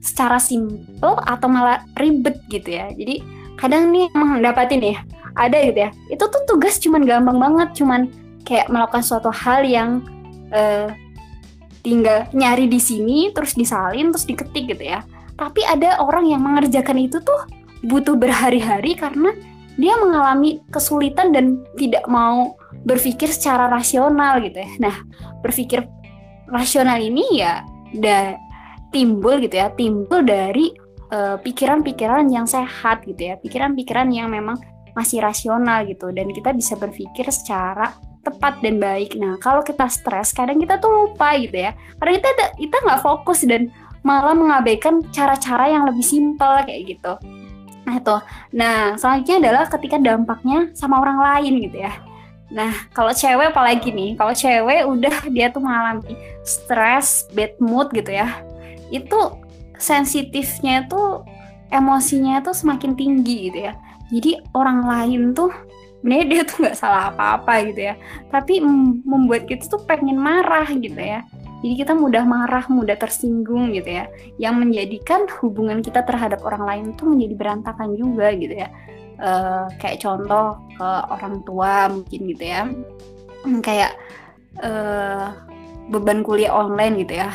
secara 0.00 0.36
simple 0.36 1.16
atau 1.24 1.48
malah 1.48 1.84
ribet 1.96 2.40
gitu 2.52 2.76
ya. 2.76 2.92
Jadi 2.92 3.24
kadang 3.56 3.92
nih 3.94 4.12
emang 4.12 4.40
dapatin 4.44 4.82
ya 4.82 4.98
ada 5.36 5.56
gitu 5.64 5.78
ya. 5.88 5.90
Itu 6.12 6.24
tuh 6.28 6.42
tugas 6.48 6.76
cuman 6.80 7.02
gampang 7.04 7.38
banget 7.40 7.68
cuman 7.82 8.08
kayak 8.44 8.68
melakukan 8.68 9.00
suatu 9.00 9.32
hal 9.32 9.64
yang 9.64 10.04
uh, 10.52 10.92
tinggal 11.84 12.24
nyari 12.32 12.68
di 12.68 12.80
sini 12.80 13.32
terus 13.32 13.56
disalin 13.56 14.12
terus 14.12 14.28
diketik 14.28 14.76
gitu 14.76 14.84
ya. 14.84 15.04
Tapi 15.34 15.66
ada 15.66 15.98
orang 15.98 16.30
yang 16.30 16.40
mengerjakan 16.44 16.96
itu 17.00 17.18
tuh 17.20 17.40
butuh 17.84 18.16
berhari-hari 18.16 18.96
karena 18.96 19.34
dia 19.74 19.98
mengalami 19.98 20.62
kesulitan 20.70 21.34
dan 21.34 21.60
tidak 21.74 22.06
mau 22.06 22.54
berpikir 22.84 23.32
secara 23.32 23.66
rasional 23.66 24.38
gitu 24.44 24.60
ya 24.60 24.70
nah 24.78 24.94
berpikir 25.40 25.84
rasional 26.48 27.00
ini 27.00 27.40
ya 27.40 27.64
da 27.96 28.36
timbul 28.92 29.40
gitu 29.42 29.58
ya 29.58 29.72
timbul 29.74 30.22
dari 30.22 30.70
eh, 31.10 31.36
pikiran-pikiran 31.40 32.28
uh, 32.28 32.32
yang 32.32 32.46
sehat 32.46 33.02
gitu 33.08 33.32
ya 33.32 33.34
pikiran-pikiran 33.40 34.06
yang 34.12 34.30
memang 34.30 34.60
masih 34.94 35.18
rasional 35.18 35.82
gitu 35.88 36.14
dan 36.14 36.30
kita 36.30 36.54
bisa 36.54 36.78
berpikir 36.78 37.26
secara 37.34 37.90
tepat 38.24 38.64
dan 38.64 38.80
baik. 38.80 39.14
Nah, 39.20 39.36
kalau 39.36 39.60
kita 39.60 39.84
stres, 39.92 40.32
kadang 40.32 40.56
kita 40.56 40.80
tuh 40.80 40.88
lupa 40.88 41.36
gitu 41.36 41.60
ya. 41.60 41.76
Karena 42.00 42.12
kita 42.18 42.30
kita 42.56 42.76
nggak 42.88 43.02
fokus 43.04 43.44
dan 43.44 43.68
malah 44.00 44.32
mengabaikan 44.32 45.04
cara-cara 45.12 45.68
yang 45.68 45.84
lebih 45.84 46.02
simpel 46.02 46.64
kayak 46.64 46.96
gitu. 46.96 47.12
Nah, 47.84 47.94
itu. 48.00 48.16
Nah, 48.56 48.96
selanjutnya 48.96 49.36
adalah 49.44 49.64
ketika 49.68 50.00
dampaknya 50.00 50.72
sama 50.72 51.04
orang 51.04 51.20
lain 51.20 51.52
gitu 51.68 51.84
ya. 51.84 51.92
Nah, 52.54 52.86
kalau 52.94 53.10
cewek 53.10 53.50
apalagi 53.50 53.90
nih, 53.90 54.14
kalau 54.14 54.30
cewek 54.30 54.86
udah 54.86 55.14
dia 55.34 55.50
tuh 55.50 55.60
mengalami 55.60 56.14
stres, 56.46 57.26
bad 57.34 57.58
mood 57.58 57.90
gitu 57.90 58.14
ya. 58.14 58.40
Itu 58.94 59.42
sensitifnya 59.76 60.86
tuh 60.86 61.26
emosinya 61.74 62.38
tuh 62.46 62.54
semakin 62.54 62.94
tinggi 62.94 63.50
gitu 63.50 63.58
ya. 63.68 63.74
Jadi 64.14 64.38
orang 64.54 64.86
lain 64.86 65.34
tuh 65.34 65.50
sebenarnya 66.04 66.26
dia 66.28 66.42
tuh 66.44 66.56
nggak 66.60 66.76
salah 66.76 67.08
apa-apa 67.08 67.64
gitu 67.72 67.80
ya 67.88 67.96
tapi 68.28 68.60
membuat 69.08 69.48
kita 69.48 69.72
tuh 69.72 69.80
pengen 69.88 70.20
marah 70.20 70.68
gitu 70.68 71.00
ya 71.00 71.24
jadi 71.64 71.74
kita 71.80 71.96
mudah 71.96 72.28
marah 72.28 72.68
mudah 72.68 72.92
tersinggung 73.00 73.72
gitu 73.72 73.88
ya 73.88 74.04
yang 74.36 74.60
menjadikan 74.60 75.24
hubungan 75.40 75.80
kita 75.80 76.04
terhadap 76.04 76.44
orang 76.44 76.68
lain 76.68 76.84
tuh 76.92 77.08
menjadi 77.08 77.34
berantakan 77.40 77.96
juga 77.96 78.36
gitu 78.36 78.52
ya 78.52 78.68
uh, 79.20 79.66
kayak 79.78 80.00
contoh 80.02 80.58
ke 80.74 80.88
orang 81.10 81.42
tua 81.46 81.90
mungkin 81.90 82.20
gitu 82.30 82.44
ya. 82.44 82.62
Hmm, 83.44 83.60
kayak 83.60 83.92
uh, 84.64 85.34
beban 85.92 86.24
kuliah 86.24 86.54
online 86.54 87.04
gitu 87.04 87.20
ya. 87.20 87.30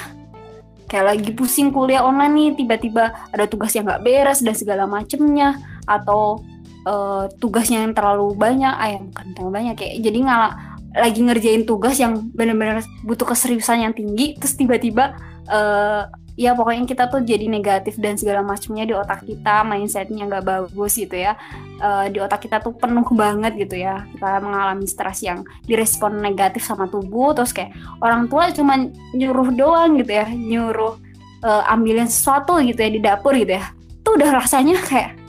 Kayak 0.89 1.05
lagi 1.13 1.29
pusing 1.37 1.69
kuliah 1.69 2.01
online 2.01 2.33
nih 2.33 2.49
tiba-tiba 2.57 3.29
ada 3.29 3.45
tugas 3.45 3.77
yang 3.77 3.85
nggak 3.85 4.01
beres 4.01 4.41
dan 4.41 4.57
segala 4.57 4.89
macemnya 4.89 5.61
atau 5.85 6.41
uh, 6.89 7.29
tugasnya 7.37 7.85
yang 7.85 7.93
terlalu 7.93 8.33
banyak, 8.33 8.73
ah 8.73 8.89
ya 8.89 8.99
bukan 9.01 9.27
terlalu 9.37 9.51
banyak 9.53 9.73
kayak 9.77 9.95
jadi 10.01 10.19
ngalah 10.25 10.53
lagi 10.89 11.21
ngerjain 11.21 11.63
tugas 11.69 12.01
yang 12.01 12.33
benar-benar 12.33 12.81
butuh 13.05 13.29
keseriusan 13.29 13.85
yang 13.85 13.93
tinggi, 13.93 14.33
terus 14.41 14.57
tiba-tiba 14.57 15.13
uh, 15.45 16.09
ya 16.39 16.55
pokoknya 16.55 16.87
kita 16.87 17.11
tuh 17.11 17.19
jadi 17.19 17.51
negatif 17.51 17.99
dan 17.99 18.15
segala 18.15 18.39
macamnya 18.39 18.87
di 18.87 18.95
otak 18.95 19.27
kita 19.27 19.67
mindsetnya 19.67 20.23
nggak 20.23 20.47
bagus 20.47 20.95
gitu 20.95 21.19
ya. 21.19 21.35
Uh, 21.83 22.07
di 22.07 22.23
otak 22.23 22.47
kita 22.47 22.63
tuh 22.63 22.71
penuh 22.79 23.03
banget 23.11 23.59
gitu 23.59 23.75
ya. 23.83 24.07
Kita 24.15 24.39
mengalami 24.39 24.87
stres 24.87 25.19
yang 25.19 25.43
direspon 25.67 26.23
negatif 26.23 26.63
sama 26.63 26.87
tubuh 26.87 27.35
terus 27.35 27.51
kayak 27.51 27.75
orang 27.99 28.31
tua 28.31 28.55
cuma 28.55 28.79
nyuruh 29.11 29.51
doang 29.51 29.99
gitu 29.99 30.15
ya 30.15 30.31
nyuruh 30.31 30.95
uh, 31.43 31.73
ambilin 31.75 32.07
sesuatu 32.07 32.63
gitu 32.63 32.79
ya 32.79 32.89
di 32.89 33.03
dapur 33.03 33.35
gitu 33.35 33.59
ya. 33.59 33.75
Tuh 34.07 34.15
udah 34.15 34.39
rasanya 34.39 34.79
kayak 34.79 35.19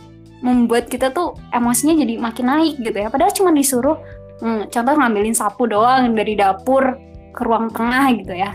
membuat 0.46 0.86
kita 0.86 1.10
tuh 1.10 1.34
emosinya 1.50 1.98
jadi 2.06 2.22
makin 2.22 2.46
naik 2.46 2.74
gitu 2.78 2.94
ya. 3.02 3.10
Padahal 3.10 3.34
cuma 3.34 3.50
disuruh 3.50 3.98
hmm, 4.38 4.70
contoh 4.70 4.94
ngambilin 4.94 5.34
sapu 5.34 5.66
doang 5.66 6.14
dari 6.14 6.38
dapur 6.38 6.94
ke 7.34 7.42
ruang 7.42 7.66
tengah 7.74 8.14
gitu 8.14 8.34
ya 8.38 8.54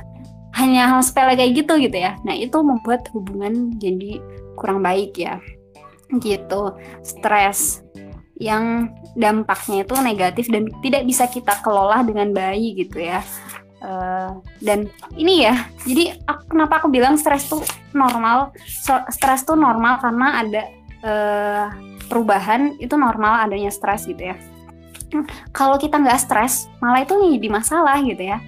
hanya 0.56 0.88
hal 0.88 1.04
sepele 1.04 1.36
kayak 1.36 1.54
gitu 1.64 1.76
gitu 1.80 1.98
ya. 2.00 2.16
Nah 2.24 2.36
itu 2.36 2.56
membuat 2.64 3.12
hubungan 3.12 3.76
jadi 3.76 4.24
kurang 4.56 4.80
baik 4.80 5.20
ya. 5.20 5.44
Gitu. 6.16 6.62
Stres 7.04 7.84
yang 8.40 8.92
dampaknya 9.16 9.88
itu 9.88 9.96
negatif 10.00 10.52
dan 10.52 10.68
tidak 10.84 11.08
bisa 11.08 11.28
kita 11.28 11.60
kelola 11.64 12.04
dengan 12.04 12.32
baik 12.32 12.88
gitu 12.88 13.04
ya. 13.04 13.20
Uh, 13.86 14.42
dan 14.66 14.90
ini 15.14 15.46
ya 15.46 15.70
jadi 15.86 16.18
aku, 16.26 16.58
kenapa 16.58 16.82
aku 16.82 16.88
bilang 16.90 17.20
stres 17.20 17.46
tuh 17.52 17.62
normal? 17.92 18.56
Stres 19.12 19.46
tuh 19.46 19.60
normal 19.60 20.00
karena 20.02 20.28
ada 20.42 20.64
uh, 21.06 21.66
perubahan 22.08 22.80
itu 22.80 22.96
normal 22.96 23.46
adanya 23.46 23.70
stres 23.70 24.08
gitu 24.08 24.32
ya. 24.34 24.36
Kalau 25.56 25.80
kita 25.80 26.02
nggak 26.02 26.18
stres, 26.18 26.68
malah 26.84 27.06
itu 27.06 27.16
jadi 27.16 27.48
masalah 27.48 28.02
gitu 28.04 28.20
ya. 28.20 28.42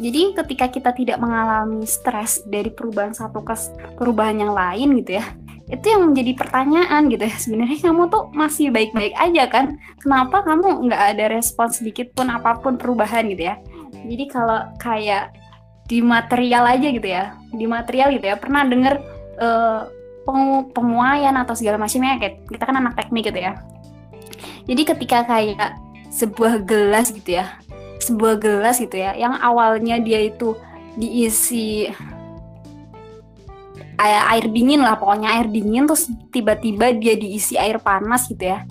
Jadi 0.00 0.32
ketika 0.32 0.66
kita 0.72 0.90
tidak 0.96 1.20
mengalami 1.20 1.84
stres 1.84 2.40
dari 2.48 2.72
perubahan 2.72 3.12
satu 3.12 3.44
ke 3.44 3.52
perubahan 4.00 4.40
yang 4.40 4.56
lain 4.56 4.96
gitu 5.04 5.20
ya, 5.20 5.24
itu 5.68 5.86
yang 5.92 6.08
menjadi 6.08 6.32
pertanyaan 6.40 7.12
gitu 7.12 7.28
ya. 7.28 7.36
Sebenarnya 7.36 7.78
kamu 7.84 8.08
tuh 8.08 8.24
masih 8.32 8.72
baik-baik 8.72 9.12
aja 9.20 9.44
kan? 9.52 9.76
Kenapa 10.00 10.40
kamu 10.40 10.88
nggak 10.88 11.02
ada 11.16 11.24
respon 11.28 11.68
sedikit 11.68 12.16
pun 12.16 12.32
apa 12.32 12.56
pun 12.64 12.80
perubahan 12.80 13.28
gitu 13.28 13.52
ya? 13.52 13.60
Jadi 14.08 14.24
kalau 14.32 14.72
kayak 14.80 15.36
di 15.84 16.00
material 16.00 16.64
aja 16.64 16.88
gitu 16.88 17.08
ya, 17.08 17.36
di 17.52 17.66
material 17.68 18.08
gitu 18.16 18.24
ya, 18.24 18.40
pernah 18.40 18.64
dengar 18.64 19.04
uh, 19.36 19.84
penguaian 20.74 21.34
atau 21.36 21.54
segala 21.56 21.80
macamnya 21.80 22.20
kayak 22.20 22.44
kita 22.48 22.64
kan 22.64 22.76
anak 22.78 22.94
teknik 22.96 23.32
gitu 23.32 23.40
ya 23.40 23.52
jadi 24.68 24.82
ketika 24.94 25.18
kayak 25.26 25.76
sebuah 26.10 26.62
gelas 26.66 27.14
gitu 27.14 27.40
ya 27.40 27.58
sebuah 28.10 28.42
gelas 28.42 28.82
gitu 28.82 28.98
ya 28.98 29.14
yang 29.14 29.38
awalnya 29.38 30.02
dia 30.02 30.26
itu 30.26 30.58
diisi 30.98 31.86
air, 34.00 34.48
dingin 34.48 34.80
lah 34.80 34.96
pokoknya 34.96 35.28
air 35.40 35.46
dingin 35.52 35.84
terus 35.84 36.08
tiba-tiba 36.32 36.96
dia 36.96 37.14
diisi 37.20 37.60
air 37.60 37.76
panas 37.80 38.26
gitu 38.32 38.48
ya. 38.48 38.64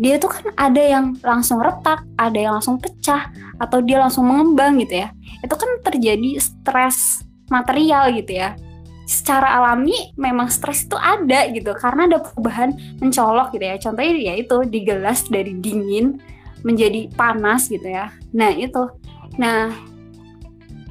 Dia 0.00 0.16
tuh 0.16 0.32
kan 0.32 0.48
ada 0.56 0.80
yang 0.80 1.12
langsung 1.20 1.60
retak 1.60 2.00
ada 2.16 2.38
yang 2.40 2.56
langsung 2.56 2.80
pecah 2.80 3.28
atau 3.60 3.84
dia 3.84 4.00
langsung 4.00 4.24
mengembang 4.24 4.80
gitu 4.80 5.04
ya. 5.04 5.12
Itu 5.44 5.54
kan 5.60 5.68
terjadi 5.84 6.40
stres 6.40 7.20
material 7.52 8.08
gitu 8.16 8.40
ya. 8.40 8.56
Secara 9.04 9.60
alami 9.60 10.14
memang 10.16 10.48
stres 10.48 10.88
itu 10.88 10.96
ada 10.96 11.50
gitu 11.52 11.76
karena 11.76 12.08
ada 12.08 12.18
perubahan 12.24 12.72
mencolok 13.04 13.52
gitu 13.52 13.64
ya. 13.68 13.76
Contohnya 13.76 14.32
ya 14.32 14.34
itu 14.40 14.56
di 14.64 14.80
gelas 14.80 15.28
dari 15.28 15.52
dingin 15.60 16.16
menjadi 16.62 17.08
panas 17.16 17.68
gitu 17.68 17.86
ya. 17.86 18.12
Nah 18.32 18.52
itu. 18.52 18.88
Nah 19.36 19.72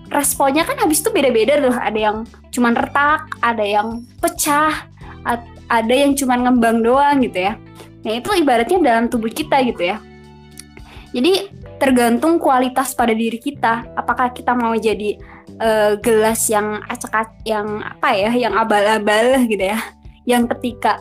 responnya 0.10 0.66
kan 0.66 0.78
habis 0.82 1.06
itu 1.06 1.14
beda-beda 1.14 1.62
tuh 1.62 1.76
ada 1.78 2.00
yang 2.00 2.18
cuman 2.50 2.74
retak 2.74 3.30
ada 3.46 3.62
yang 3.62 4.02
pecah 4.18 4.90
ada 5.70 5.94
yang 5.94 6.18
cuman 6.18 6.50
ngembang 6.50 6.82
doang 6.82 7.22
gitu 7.22 7.46
ya. 7.46 7.54
Nah 8.02 8.14
itu 8.18 8.30
ibaratnya 8.34 8.82
dalam 8.82 9.06
tubuh 9.06 9.30
kita 9.30 9.62
gitu 9.70 9.86
ya. 9.86 10.02
Jadi 11.14 11.50
tergantung 11.78 12.42
kualitas 12.42 12.94
pada 12.98 13.14
diri 13.14 13.38
kita. 13.38 13.86
Apakah 13.94 14.34
kita 14.34 14.58
mau 14.58 14.74
jadi 14.74 15.18
uh, 15.62 15.94
gelas 16.02 16.50
yang 16.50 16.82
acak 16.90 17.34
yang 17.46 17.86
apa 17.86 18.10
ya 18.18 18.32
yang 18.34 18.54
abal-abal 18.58 19.46
gitu 19.46 19.62
ya. 19.62 19.80
Yang 20.26 20.58
ketika 20.58 20.98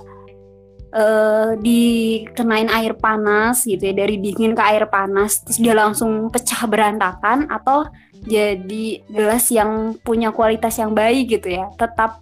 uh, 0.93 1.57
dikenain 1.59 2.69
air 2.73 2.95
panas 2.97 3.65
gitu 3.65 3.81
ya 3.81 3.95
dari 3.95 4.21
dingin 4.21 4.53
ke 4.57 4.63
air 4.63 4.85
panas 4.89 5.41
terus 5.45 5.59
dia 5.61 5.75
langsung 5.77 6.33
pecah 6.33 6.65
berantakan 6.69 7.49
atau 7.49 7.89
jadi 8.25 9.05
gelas 9.09 9.49
yang 9.49 9.97
punya 10.03 10.35
kualitas 10.35 10.77
yang 10.77 10.93
baik 10.93 11.39
gitu 11.39 11.55
ya 11.55 11.71
tetap 11.77 12.21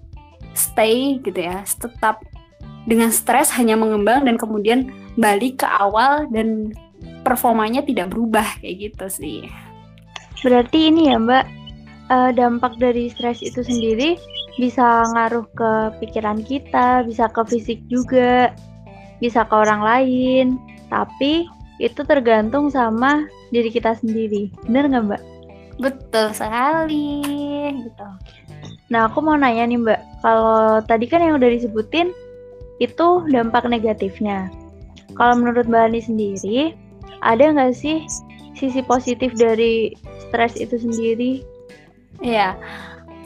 stay 0.57 1.21
gitu 1.21 1.41
ya 1.41 1.63
tetap 1.67 2.23
dengan 2.87 3.11
stres 3.11 3.51
hanya 3.59 3.75
mengembang 3.75 4.23
dan 4.23 4.39
kemudian 4.39 4.95
balik 5.19 5.67
ke 5.67 5.69
awal 5.69 6.31
dan 6.31 6.71
performanya 7.27 7.83
tidak 7.83 8.15
berubah 8.15 8.47
kayak 8.63 8.95
gitu 8.95 9.07
sih. 9.11 9.39
Berarti 10.47 10.95
ini 10.95 11.11
ya 11.11 11.19
Mbak, 11.19 11.45
uh, 12.15 12.31
dampak 12.31 12.79
dari 12.79 13.11
stres 13.11 13.43
itu 13.43 13.67
sendiri 13.67 14.15
bisa 14.57 15.05
ngaruh 15.13 15.45
ke 15.53 15.73
pikiran 16.01 16.41
kita, 16.41 17.05
bisa 17.05 17.29
ke 17.29 17.45
fisik 17.45 17.81
juga, 17.93 18.53
bisa 19.21 19.45
ke 19.45 19.55
orang 19.55 19.85
lain. 19.85 20.47
Tapi 20.89 21.45
itu 21.77 22.01
tergantung 22.09 22.73
sama 22.73 23.29
diri 23.53 23.69
kita 23.69 23.97
sendiri. 24.01 24.49
Bener 24.65 24.89
nggak 24.89 25.05
Mbak? 25.13 25.23
Betul 25.77 26.33
sekali. 26.33 27.21
Gitu. 27.85 28.09
Nah 28.89 29.13
aku 29.13 29.21
mau 29.21 29.37
nanya 29.37 29.69
nih 29.69 29.81
Mbak, 29.81 30.01
kalau 30.25 30.81
tadi 30.85 31.05
kan 31.05 31.21
yang 31.21 31.37
udah 31.37 31.51
disebutin 31.53 32.17
itu 32.81 33.07
dampak 33.29 33.69
negatifnya. 33.69 34.49
Kalau 35.17 35.37
menurut 35.37 35.69
Mbak 35.69 35.85
Ani 35.93 36.01
sendiri, 36.01 36.61
ada 37.25 37.53
nggak 37.53 37.73
sih 37.77 38.05
sisi 38.57 38.81
positif 38.85 39.37
dari 39.37 39.93
stres 40.29 40.57
itu 40.57 40.81
sendiri? 40.81 41.45
Iya, 42.25 42.57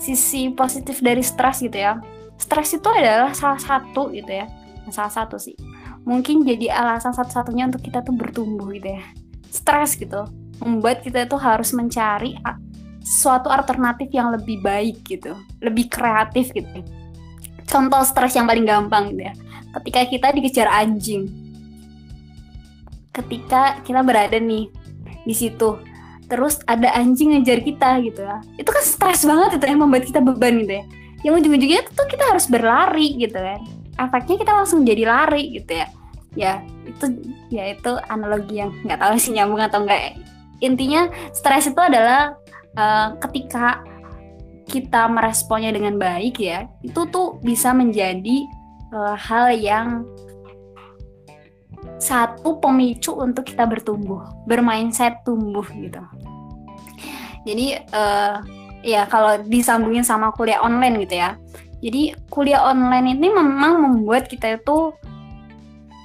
sisi 0.00 0.49
positif 0.50 1.04
dari 1.04 1.21
stres 1.21 1.61
gitu 1.61 1.76
ya. 1.76 2.00
Stres 2.40 2.73
itu 2.73 2.88
adalah 2.88 3.37
salah 3.37 3.61
satu 3.61 4.09
gitu 4.11 4.33
ya, 4.33 4.49
salah 4.88 5.12
satu 5.12 5.37
sih. 5.37 5.54
Mungkin 6.09 6.42
jadi 6.49 6.73
alasan 6.73 7.12
satu-satunya 7.12 7.69
untuk 7.69 7.85
kita 7.85 8.00
tuh 8.00 8.16
bertumbuh 8.16 8.73
gitu 8.73 8.97
ya. 8.97 9.04
Stres 9.52 10.00
gitu, 10.00 10.25
membuat 10.64 11.04
kita 11.04 11.28
itu 11.28 11.37
harus 11.37 11.76
mencari 11.76 12.40
suatu 13.04 13.52
alternatif 13.52 14.09
yang 14.09 14.33
lebih 14.33 14.64
baik 14.64 15.04
gitu, 15.04 15.37
lebih 15.61 15.92
kreatif 15.92 16.49
gitu. 16.57 16.80
Contoh 17.69 18.00
stres 18.02 18.35
yang 18.35 18.49
paling 18.49 18.64
gampang 18.64 19.12
gitu 19.12 19.28
ya. 19.28 19.35
Ketika 19.76 20.00
kita 20.09 20.26
dikejar 20.33 20.69
anjing, 20.73 21.28
ketika 23.12 23.78
kita 23.85 24.00
berada 24.00 24.40
nih 24.40 24.73
di 25.28 25.35
situ 25.37 25.76
terus 26.30 26.62
ada 26.70 26.94
anjing 26.94 27.34
ngejar 27.34 27.60
kita 27.66 27.99
gitu 28.06 28.22
ya. 28.22 28.38
Itu 28.54 28.70
kan 28.70 28.84
stres 28.87 29.26
banget 29.26 29.58
itu 29.58 29.64
yang 29.66 29.82
membuat 29.82 30.06
kita 30.06 30.22
beban 30.22 30.62
gitu 30.62 30.78
ya. 30.78 30.84
Yang 31.26 31.34
ujung-ujungnya 31.42 31.80
tuh 31.90 32.06
kita 32.06 32.25
harus 32.30 32.46
berlari 32.46 33.18
gitu 33.18 33.37
kan. 33.37 33.60
Efeknya 33.99 34.37
kita 34.40 34.52
langsung 34.54 34.87
jadi 34.87 35.02
lari 35.04 35.58
gitu 35.58 35.72
ya. 35.75 35.87
Ya 36.38 36.52
itu 36.87 37.06
ya 37.50 37.75
itu 37.75 37.92
analogi 38.06 38.62
yang 38.62 38.70
nggak 38.87 39.02
tahu 39.02 39.14
sih 39.18 39.34
nyambung 39.34 39.62
atau 39.62 39.82
enggak 39.82 40.14
intinya 40.60 41.08
stres 41.32 41.72
itu 41.72 41.80
adalah 41.80 42.37
uh, 42.76 43.16
ketika 43.28 43.80
kita 44.70 45.10
meresponnya 45.10 45.75
dengan 45.75 45.99
baik 45.99 46.38
ya 46.38 46.70
itu 46.87 47.00
tuh 47.10 47.42
bisa 47.42 47.75
menjadi 47.75 48.46
uh, 48.94 49.16
hal 49.18 49.50
yang 49.50 50.06
satu 52.00 52.57
pemicu 52.59 53.12
untuk 53.12 53.45
kita 53.45 53.69
bertumbuh, 53.69 54.25
bermindset 54.49 55.21
tumbuh 55.23 55.64
gitu. 55.69 56.00
Jadi 57.45 57.76
uh, 57.92 58.40
ya 58.80 59.04
kalau 59.04 59.37
disambungin 59.45 60.04
sama 60.04 60.33
kuliah 60.33 60.64
online 60.64 61.04
gitu 61.04 61.21
ya. 61.21 61.37
Jadi 61.80 62.16
kuliah 62.33 62.64
online 62.64 63.16
ini 63.16 63.28
memang 63.33 63.80
membuat 63.80 64.28
kita 64.28 64.61
itu 64.61 64.92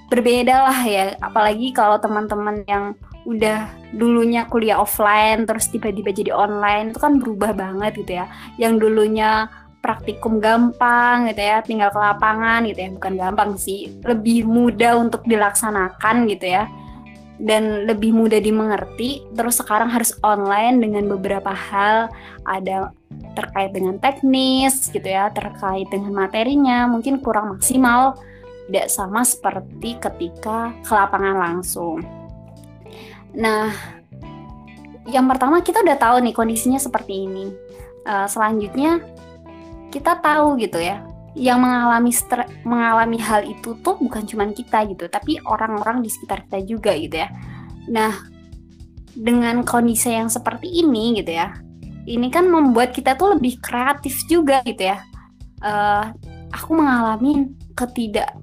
berbeda 0.07 0.71
lah 0.71 0.79
ya, 0.85 1.15
apalagi 1.19 1.75
kalau 1.75 1.99
teman-teman 1.99 2.63
yang 2.67 2.95
udah 3.25 3.67
dulunya 3.89 4.45
kuliah 4.45 4.77
offline 4.77 5.49
terus 5.49 5.65
tiba-tiba 5.73 6.13
jadi 6.13 6.31
online 6.31 6.93
itu 6.93 6.99
kan 7.01 7.17
berubah 7.17 7.51
banget 7.57 8.05
gitu 8.05 8.21
ya. 8.21 8.29
Yang 8.55 8.87
dulunya 8.87 9.49
praktikum 9.85 10.41
gampang 10.41 11.29
gitu 11.29 11.45
ya, 11.45 11.61
tinggal 11.61 11.93
ke 11.93 11.99
lapangan 12.01 12.65
gitu 12.65 12.81
ya, 12.81 12.89
bukan 12.97 13.13
gampang 13.13 13.51
sih, 13.53 13.93
lebih 14.01 14.49
mudah 14.49 14.97
untuk 14.97 15.21
dilaksanakan 15.29 16.25
gitu 16.25 16.57
ya, 16.57 16.65
dan 17.37 17.85
lebih 17.85 18.09
mudah 18.09 18.41
dimengerti. 18.41 19.21
Terus 19.37 19.61
sekarang 19.61 19.93
harus 19.93 20.17
online 20.25 20.81
dengan 20.81 21.05
beberapa 21.05 21.53
hal, 21.53 22.09
ada 22.49 22.89
terkait 23.37 23.77
dengan 23.77 24.01
teknis 24.01 24.89
gitu 24.89 25.05
ya, 25.05 25.29
terkait 25.29 25.85
dengan 25.93 26.25
materinya, 26.25 26.89
mungkin 26.89 27.21
kurang 27.21 27.53
maksimal, 27.53 28.17
tidak 28.65 28.89
sama 28.89 29.21
seperti 29.21 30.01
ketika 30.01 30.73
ke 30.81 30.89
lapangan 30.89 31.37
langsung. 31.37 32.01
Nah, 33.37 33.69
yang 35.05 35.29
pertama 35.29 35.61
kita 35.61 35.85
udah 35.85 36.01
tahu 36.01 36.17
nih 36.25 36.33
kondisinya 36.33 36.81
seperti 36.81 37.29
ini. 37.29 37.53
Uh, 38.05 38.25
selanjutnya 38.29 39.01
kita 39.95 40.19
tahu 40.19 40.59
gitu 40.59 40.83
ya 40.83 41.07
yang 41.35 41.63
mengalami 41.63 42.11
mengalami 42.67 43.19
hal 43.19 43.47
itu 43.47 43.75
tuh 43.79 43.95
bukan 43.99 44.23
cuma 44.27 44.47
kita 44.51 44.83
gitu 44.91 45.07
tapi 45.07 45.39
orang-orang 45.43 46.03
di 46.03 46.11
sekitar 46.11 46.43
kita 46.47 46.59
juga 46.67 46.91
gitu 46.99 47.23
ya. 47.23 47.31
Nah 47.87 48.11
dengan 49.15 49.63
kondisi 49.63 50.11
yang 50.11 50.27
seperti 50.27 50.83
ini 50.83 51.23
gitu 51.23 51.31
ya 51.31 51.55
ini 52.03 52.27
kan 52.27 52.51
membuat 52.51 52.91
kita 52.91 53.15
tuh 53.15 53.39
lebih 53.39 53.63
kreatif 53.63 54.27
juga 54.27 54.59
gitu 54.67 54.91
ya. 54.91 54.99
Uh, 55.63 56.11
aku 56.51 56.75
mengalami 56.75 57.55
ketidak 57.73 58.35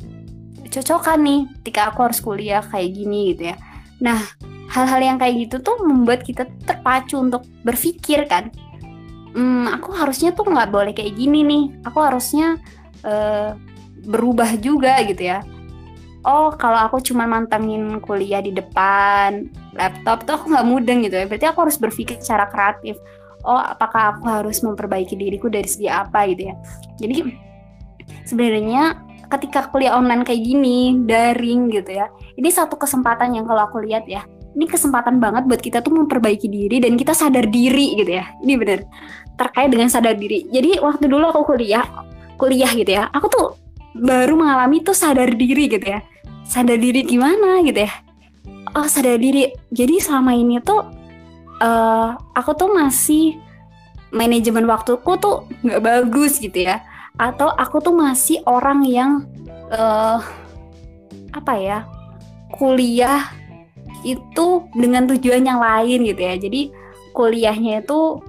cocokan 0.72 1.20
nih 1.20 1.40
ketika 1.60 1.92
aku 1.92 2.08
harus 2.08 2.18
kuliah 2.24 2.64
kayak 2.64 2.96
gini 2.96 3.36
gitu 3.36 3.52
ya. 3.52 3.56
Nah 4.00 4.20
hal-hal 4.72 5.00
yang 5.04 5.16
kayak 5.20 5.48
gitu 5.48 5.60
tuh 5.60 5.76
membuat 5.84 6.24
kita 6.24 6.48
terpacu 6.64 7.20
untuk 7.20 7.44
berpikir 7.60 8.24
kan 8.24 8.48
hmm, 9.32 9.66
aku 9.80 9.90
harusnya 9.96 10.32
tuh 10.32 10.48
nggak 10.48 10.70
boleh 10.70 10.92
kayak 10.96 11.16
gini 11.16 11.40
nih. 11.44 11.64
Aku 11.88 11.98
harusnya 12.00 12.60
uh, 13.04 13.56
berubah 14.06 14.56
juga 14.60 15.00
gitu 15.04 15.28
ya. 15.32 15.40
Oh 16.22 16.54
kalau 16.54 16.78
aku 16.86 17.02
cuma 17.02 17.26
mantengin 17.26 17.98
kuliah 17.98 18.38
di 18.38 18.54
depan 18.54 19.50
laptop 19.74 20.22
tuh 20.22 20.38
aku 20.38 20.44
nggak 20.54 20.66
mudeng 20.68 21.02
gitu 21.02 21.18
ya. 21.18 21.24
Berarti 21.26 21.46
aku 21.50 21.58
harus 21.66 21.76
berpikir 21.80 22.16
secara 22.22 22.46
kreatif. 22.46 22.96
Oh 23.42 23.58
apakah 23.58 24.16
aku 24.16 24.24
harus 24.30 24.62
memperbaiki 24.62 25.18
diriku 25.18 25.50
dari 25.50 25.66
segi 25.66 25.90
apa 25.90 26.30
gitu 26.30 26.52
ya? 26.52 26.54
Jadi 27.02 27.16
sebenarnya 28.22 29.02
ketika 29.32 29.66
kuliah 29.72 29.96
online 29.96 30.22
kayak 30.22 30.44
gini 30.44 31.08
daring 31.08 31.72
gitu 31.72 32.04
ya 32.04 32.12
ini 32.36 32.52
satu 32.52 32.76
kesempatan 32.76 33.32
yang 33.32 33.48
kalau 33.48 33.64
aku 33.64 33.80
lihat 33.80 34.04
ya 34.04 34.28
ini 34.52 34.68
kesempatan 34.68 35.16
banget 35.16 35.48
buat 35.48 35.64
kita 35.64 35.80
tuh 35.80 35.96
memperbaiki 35.96 36.44
diri 36.44 36.76
dan 36.84 37.00
kita 37.00 37.16
sadar 37.16 37.48
diri 37.48 37.96
gitu 37.96 38.20
ya. 38.20 38.28
Ini 38.44 38.52
bener 38.60 38.84
terkait 39.36 39.68
dengan 39.72 39.88
sadar 39.88 40.14
diri. 40.16 40.46
Jadi 40.48 40.78
waktu 40.78 41.08
dulu 41.08 41.32
aku 41.32 41.56
kuliah, 41.56 41.84
kuliah 42.36 42.70
gitu 42.72 42.92
ya, 42.92 43.08
aku 43.10 43.26
tuh 43.28 43.46
baru 43.92 44.36
mengalami 44.36 44.80
tuh 44.80 44.96
sadar 44.96 45.32
diri 45.32 45.68
gitu 45.68 45.84
ya. 45.84 46.00
Sadar 46.48 46.80
diri 46.80 47.04
gimana 47.04 47.60
gitu 47.64 47.84
ya? 47.84 47.92
Oh 48.72 48.88
sadar 48.88 49.20
diri. 49.20 49.52
Jadi 49.72 50.00
selama 50.00 50.32
ini 50.32 50.60
tuh 50.64 50.84
uh, 51.60 52.16
aku 52.32 52.56
tuh 52.56 52.72
masih 52.72 53.36
manajemen 54.12 54.68
waktuku 54.68 55.16
tuh 55.20 55.48
nggak 55.64 55.80
bagus 55.80 56.40
gitu 56.40 56.68
ya. 56.68 56.80
Atau 57.20 57.52
aku 57.52 57.84
tuh 57.84 57.92
masih 57.92 58.40
orang 58.48 58.84
yang 58.88 59.28
uh, 59.68 60.20
apa 61.32 61.52
ya 61.56 61.78
kuliah 62.52 63.32
itu 64.04 64.66
dengan 64.76 65.08
tujuan 65.08 65.44
yang 65.44 65.60
lain 65.60 66.04
gitu 66.08 66.20
ya. 66.20 66.34
Jadi 66.40 66.60
kuliahnya 67.12 67.84
itu 67.84 68.20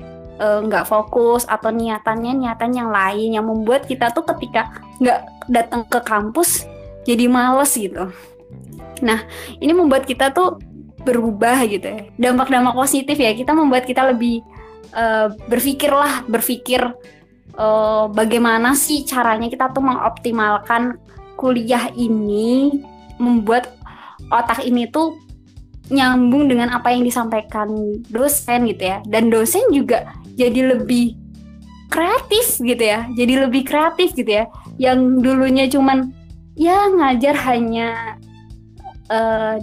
nggak 0.44 0.86
uh, 0.86 0.90
fokus 0.90 1.48
atau 1.48 1.72
niatannya 1.72 2.36
niatan 2.36 2.72
yang 2.76 2.90
lain 2.92 3.30
yang 3.40 3.46
membuat 3.48 3.88
kita 3.88 4.12
tuh 4.12 4.28
ketika 4.36 4.74
nggak 5.00 5.20
datang 5.48 5.88
ke 5.88 6.00
kampus 6.04 6.68
jadi 7.08 7.28
males 7.28 7.72
gitu. 7.76 8.12
Nah 9.04 9.24
ini 9.60 9.72
membuat 9.76 10.08
kita 10.08 10.32
tuh 10.32 10.60
berubah 11.04 11.64
gitu 11.68 11.84
ya. 11.84 12.02
Dampak-dampak 12.16 12.76
positif 12.76 13.16
ya 13.20 13.32
kita 13.36 13.52
membuat 13.52 13.84
kita 13.84 14.08
lebih 14.12 14.44
uh, 14.96 15.32
berpikirlah 15.48 16.28
berpikir 16.28 16.82
uh, 17.58 18.06
bagaimana 18.10 18.74
sih 18.78 19.04
caranya 19.04 19.50
kita 19.50 19.70
tuh 19.74 19.84
mengoptimalkan 19.84 20.98
kuliah 21.36 21.92
ini 21.98 22.72
membuat 23.20 23.74
otak 24.32 24.64
ini 24.64 24.88
tuh 24.88 25.20
nyambung 25.92 26.48
dengan 26.48 26.72
apa 26.72 26.96
yang 26.96 27.04
disampaikan 27.04 27.68
dosen 28.08 28.72
gitu 28.72 28.84
ya 28.88 28.98
dan 29.04 29.28
dosen 29.28 29.68
juga 29.76 30.16
jadi 30.34 30.76
lebih 30.76 31.24
kreatif 31.94 32.58
gitu 32.58 32.82
ya 32.82 33.06
jadi 33.14 33.46
lebih 33.46 33.62
kreatif 33.62 34.18
gitu 34.18 34.42
ya. 34.42 34.50
Yang 34.82 35.22
dulunya 35.22 35.66
cuman 35.70 36.10
ya 36.58 36.90
ngajar 36.90 37.38
hanya 37.50 38.18
uh, 39.14 39.62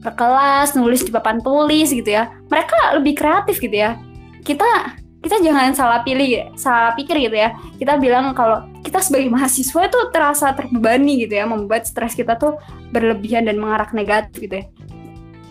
ke 0.00 0.10
kelas 0.16 0.76
nulis 0.76 1.04
di 1.04 1.10
papan 1.12 1.40
tulis 1.40 1.88
gitu 1.88 2.06
ya. 2.06 2.28
Mereka 2.52 3.00
lebih 3.00 3.16
kreatif 3.16 3.56
gitu 3.56 3.72
ya. 3.72 3.96
Kita 4.44 4.96
kita 5.20 5.36
jangan 5.44 5.76
salah 5.76 6.00
pilih 6.04 6.52
salah 6.56 6.92
pikir 6.92 7.16
gitu 7.28 7.36
ya. 7.40 7.56
Kita 7.80 7.96
bilang 7.96 8.36
kalau 8.36 8.68
kita 8.84 9.00
sebagai 9.00 9.32
mahasiswa 9.32 9.88
itu 9.88 9.98
terasa 10.12 10.52
terbebani 10.52 11.24
gitu 11.24 11.40
ya 11.40 11.48
membuat 11.48 11.88
stres 11.88 12.12
kita 12.12 12.36
tuh 12.36 12.60
berlebihan 12.92 13.48
dan 13.48 13.56
mengarah 13.56 13.88
negatif 13.96 14.36
gitu 14.36 14.60
ya. 14.60 14.66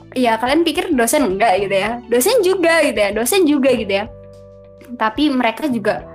Iya 0.10 0.32
kalian 0.42 0.66
pikir 0.66 0.94
dosen 0.98 1.38
enggak 1.38 1.62
gitu 1.66 1.74
ya? 1.74 2.02
Dosen 2.10 2.42
juga 2.46 2.82
gitu 2.82 2.98
ya 2.98 3.10
dosen 3.14 3.46
juga 3.46 3.70
gitu 3.74 3.94
ya 3.94 4.10
tapi 4.96 5.30
mereka 5.30 5.68
juga 5.70 6.08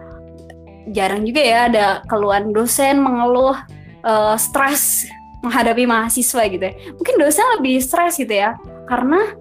jarang 0.90 1.24
juga 1.24 1.40
ya 1.40 1.58
ada 1.70 1.86
keluhan 2.08 2.52
dosen 2.52 3.00
mengeluh 3.00 3.56
uh, 4.04 4.36
stres 4.36 5.08
menghadapi 5.44 5.84
mahasiswa 5.84 6.42
gitu 6.48 6.64
ya. 6.64 6.74
Mungkin 6.96 7.14
dosen 7.20 7.46
lebih 7.60 7.76
stres 7.84 8.16
gitu 8.16 8.32
ya, 8.32 8.56
karena 8.88 9.36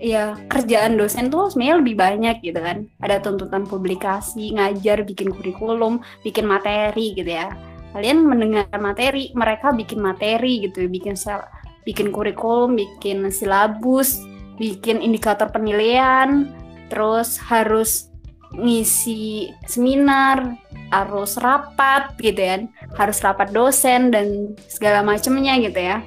ya 0.00 0.38
kerjaan 0.48 0.96
dosen 0.96 1.28
tuh 1.28 1.50
sebenarnya 1.50 1.76
lebih 1.82 1.94
banyak 1.98 2.36
gitu 2.42 2.60
kan. 2.62 2.86
Ada 3.02 3.18
tuntutan 3.18 3.66
publikasi, 3.66 4.54
ngajar, 4.54 5.02
bikin 5.02 5.34
kurikulum, 5.34 5.98
bikin 6.22 6.46
materi 6.46 7.18
gitu 7.18 7.28
ya. 7.28 7.50
Kalian 7.90 8.22
mendengar 8.22 8.70
materi, 8.78 9.34
mereka 9.34 9.74
bikin 9.74 9.98
materi 9.98 10.62
gitu, 10.62 10.86
bikin 10.86 11.18
sel, 11.18 11.42
bikin 11.82 12.14
kurikulum, 12.14 12.78
bikin 12.78 13.26
silabus, 13.34 14.22
bikin 14.62 15.02
indikator 15.02 15.50
penilaian, 15.50 16.54
terus 16.86 17.34
harus 17.42 18.09
ngisi 18.54 19.50
seminar, 19.66 20.58
harus 20.90 21.38
rapat 21.38 22.18
gitu 22.18 22.40
ya, 22.42 22.66
harus 22.98 23.22
rapat 23.22 23.54
dosen 23.54 24.10
dan 24.10 24.58
segala 24.66 25.06
macamnya 25.06 25.54
gitu 25.62 25.78
ya. 25.78 26.02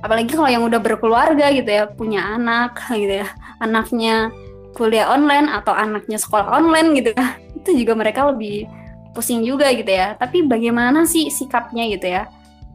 Apalagi 0.00 0.32
kalau 0.32 0.48
yang 0.48 0.64
udah 0.64 0.80
berkeluarga 0.80 1.52
gitu 1.52 1.68
ya, 1.68 1.84
punya 1.90 2.36
anak 2.36 2.80
gitu 2.88 3.24
ya, 3.24 3.28
anaknya 3.60 4.32
kuliah 4.76 5.08
online 5.08 5.48
atau 5.48 5.72
anaknya 5.72 6.20
sekolah 6.20 6.52
online 6.52 6.96
gitu 6.96 7.12
ya, 7.16 7.26
itu 7.56 7.70
juga 7.84 7.92
mereka 7.96 8.28
lebih 8.32 8.68
pusing 9.16 9.44
juga 9.44 9.72
gitu 9.72 9.88
ya. 9.88 10.16
Tapi 10.16 10.44
bagaimana 10.44 11.04
sih 11.08 11.28
sikapnya 11.32 11.88
gitu 11.92 12.08
ya? 12.08 12.22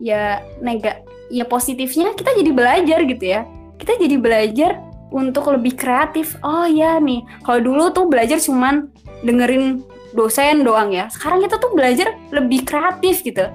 Ya 0.02 0.42
nega, 0.62 1.02
ya 1.30 1.46
positifnya 1.46 2.14
kita 2.18 2.34
jadi 2.38 2.52
belajar 2.54 3.00
gitu 3.06 3.26
ya. 3.26 3.46
Kita 3.78 3.98
jadi 3.98 4.18
belajar 4.18 4.91
untuk 5.12 5.52
lebih 5.52 5.76
kreatif. 5.76 6.40
Oh 6.42 6.66
ya 6.66 6.98
nih, 6.98 7.22
kalau 7.44 7.60
dulu 7.60 7.92
tuh 7.92 8.08
belajar 8.08 8.40
cuman 8.40 8.88
dengerin 9.22 9.84
dosen 10.16 10.64
doang 10.64 10.96
ya. 10.96 11.12
Sekarang 11.12 11.44
kita 11.44 11.60
tuh 11.60 11.76
belajar 11.76 12.16
lebih 12.32 12.64
kreatif 12.64 13.22
gitu. 13.22 13.46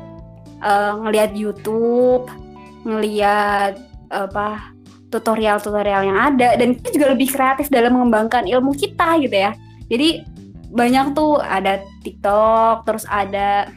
Uh, 0.60 1.00
ngelihat 1.04 1.36
YouTube, 1.36 2.28
ngelihat 2.84 3.76
apa 4.08 4.72
tutorial-tutorial 5.10 6.12
yang 6.12 6.18
ada 6.18 6.54
dan 6.54 6.76
kita 6.76 6.88
juga 6.94 7.06
lebih 7.16 7.28
kreatif 7.32 7.66
dalam 7.72 7.96
mengembangkan 7.96 8.44
ilmu 8.46 8.76
kita 8.76 9.18
gitu 9.24 9.36
ya. 9.36 9.52
Jadi 9.86 10.22
banyak 10.70 11.14
tuh 11.14 11.38
ada 11.40 11.80
TikTok, 12.02 12.84
terus 12.84 13.06
ada 13.08 13.70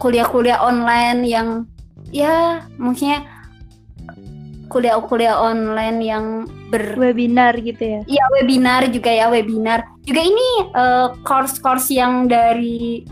kuliah-kuliah 0.00 0.64
online 0.64 1.20
yang 1.28 1.48
ya 2.08 2.64
maksudnya 2.80 3.22
kuliah-kuliah 4.70 5.34
online 5.34 5.98
yang 5.98 6.24
berwebinar 6.70 7.58
gitu 7.58 7.82
ya? 7.82 8.00
Iya 8.06 8.24
webinar 8.38 8.86
juga 8.88 9.10
ya 9.10 9.26
webinar. 9.26 9.82
Juga 10.06 10.22
ini 10.22 10.48
uh, 10.78 11.18
course-course 11.26 11.90
yang 11.90 12.30
dari 12.30 13.02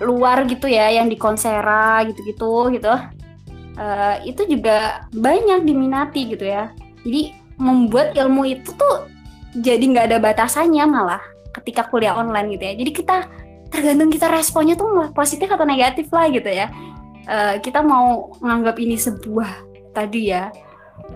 luar 0.00 0.46
gitu 0.46 0.70
ya, 0.70 0.88
yang 0.94 1.10
di 1.10 1.18
Konsera 1.18 2.06
gitu-gitu 2.06 2.70
gitu. 2.78 2.94
Uh, 3.74 4.16
itu 4.22 4.46
juga 4.46 5.04
banyak 5.10 5.66
diminati 5.66 6.30
gitu 6.30 6.46
ya. 6.46 6.70
Jadi 7.02 7.34
membuat 7.58 8.14
ilmu 8.14 8.46
itu 8.46 8.70
tuh 8.78 9.10
jadi 9.58 9.82
nggak 9.82 10.06
ada 10.14 10.18
batasannya 10.22 10.86
malah 10.86 11.20
ketika 11.58 11.90
kuliah 11.90 12.14
online 12.14 12.54
gitu 12.54 12.64
ya. 12.64 12.74
Jadi 12.78 12.90
kita 12.94 13.16
tergantung 13.70 14.10
kita 14.14 14.30
responnya 14.30 14.78
tuh 14.78 15.10
positif 15.10 15.50
atau 15.50 15.66
negatif 15.66 16.06
lah 16.14 16.30
gitu 16.30 16.46
ya. 16.46 16.70
Uh, 17.26 17.58
kita 17.58 17.82
mau 17.82 18.32
nganggap 18.40 18.78
ini 18.80 18.96
sebuah 18.96 19.69
tadi 19.92 20.32
ya 20.32 20.50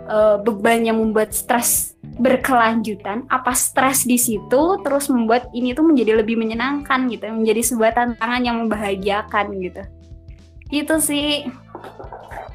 uh, 0.09 0.37
beban 0.41 0.85
yang 0.85 0.99
membuat 1.01 1.33
stres 1.33 1.95
berkelanjutan 2.15 3.27
apa 3.27 3.53
stres 3.59 4.07
di 4.07 4.15
situ 4.15 4.79
terus 4.87 5.11
membuat 5.11 5.51
ini 5.51 5.75
tuh 5.75 5.83
menjadi 5.83 6.23
lebih 6.23 6.39
menyenangkan 6.39 7.11
gitu 7.11 7.27
menjadi 7.33 7.63
sebuah 7.75 7.91
tantangan 7.97 8.43
yang 8.45 8.57
membahagiakan 8.63 9.47
gitu. 9.59 9.83
Itu 10.71 10.99
sih. 11.03 11.47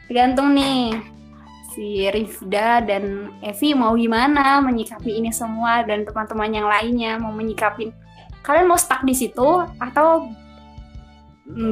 Tergantung 0.10 0.58
nih 0.58 0.97
si 1.75 2.10
Rifda 2.10 2.82
dan 2.82 3.29
Evi 3.45 3.77
mau 3.77 3.93
gimana 3.93 4.58
menyikapi 4.63 5.21
ini 5.21 5.29
semua 5.29 5.86
dan 5.86 6.01
teman-teman 6.01 6.49
yang 6.49 6.67
lainnya 6.67 7.21
mau 7.21 7.29
menyikapi. 7.29 7.93
Kalian 8.41 8.65
mau 8.65 8.79
stuck 8.79 9.05
di 9.05 9.13
situ 9.13 9.63
atau 9.77 10.32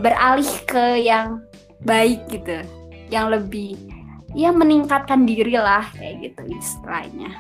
beralih 0.04 0.52
ke 0.70 1.02
yang 1.02 1.42
baik 1.82 2.26
gitu 2.30 2.62
yang 3.10 3.30
lebih 3.30 3.97
ya 4.36 4.52
meningkatkan 4.52 5.24
diri 5.24 5.56
lah 5.56 5.86
kayak 5.96 6.32
gitu 6.32 6.42
istilahnya. 6.52 7.32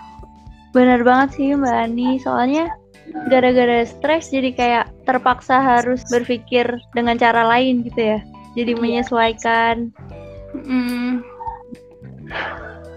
Bener 0.71 1.01
banget 1.01 1.29
sih 1.35 1.57
Mbak 1.57 1.77
Ani, 1.89 2.09
soalnya 2.21 2.69
gara-gara 3.31 3.87
stres 3.87 4.29
jadi 4.29 4.51
kayak 4.53 4.85
terpaksa 5.07 5.59
harus 5.59 6.03
berpikir 6.11 6.67
dengan 6.93 7.15
cara 7.17 7.47
lain 7.47 7.83
gitu 7.87 8.15
ya. 8.15 8.19
Jadi 8.53 8.71
iya. 8.75 8.81
menyesuaikan. 8.81 9.75
Mm. 10.53 11.23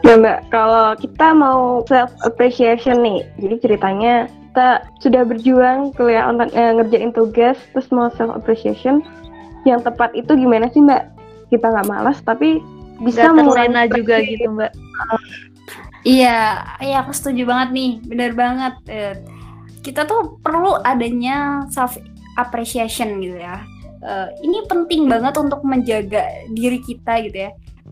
Nah 0.01 0.15
Mbak, 0.17 0.39
kalau 0.51 0.97
kita 0.99 1.27
mau 1.37 1.85
self 1.87 2.11
appreciation 2.27 3.05
nih, 3.05 3.21
jadi 3.39 3.57
ceritanya 3.63 4.15
kita 4.51 4.83
sudah 4.99 5.23
berjuang 5.23 5.95
kuliah 5.95 6.27
online 6.27 6.51
eh, 6.57 6.73
ngerjain 6.75 7.15
tugas, 7.15 7.55
terus 7.71 7.87
mau 7.95 8.11
self 8.19 8.35
appreciation, 8.35 9.05
yang 9.69 9.85
tepat 9.85 10.11
itu 10.17 10.35
gimana 10.35 10.67
sih 10.73 10.83
Mbak? 10.83 11.05
Kita 11.53 11.67
nggak 11.71 11.89
malas 11.91 12.19
tapi 12.25 12.59
bisa 13.01 13.33
terlena 13.33 13.89
juga 13.89 14.21
gitu 14.21 14.47
mbak. 14.53 14.73
Iya 16.05 16.65
iya 16.81 16.97
aku 17.05 17.13
setuju 17.13 17.49
banget 17.49 17.69
nih. 17.77 17.91
Benar 18.05 18.33
banget 18.37 18.75
eh, 18.89 19.15
kita 19.81 20.05
tuh 20.05 20.41
perlu 20.41 20.77
adanya 20.81 21.65
self 21.73 21.97
appreciation 22.37 23.21
gitu 23.21 23.41
ya. 23.41 23.65
Uh, 24.01 24.33
ini 24.41 24.65
penting 24.65 25.13
banget 25.13 25.37
untuk 25.37 25.61
menjaga 25.61 26.25
diri 26.57 26.81
kita 26.81 27.21
gitu 27.29 27.49
ya. 27.49 27.51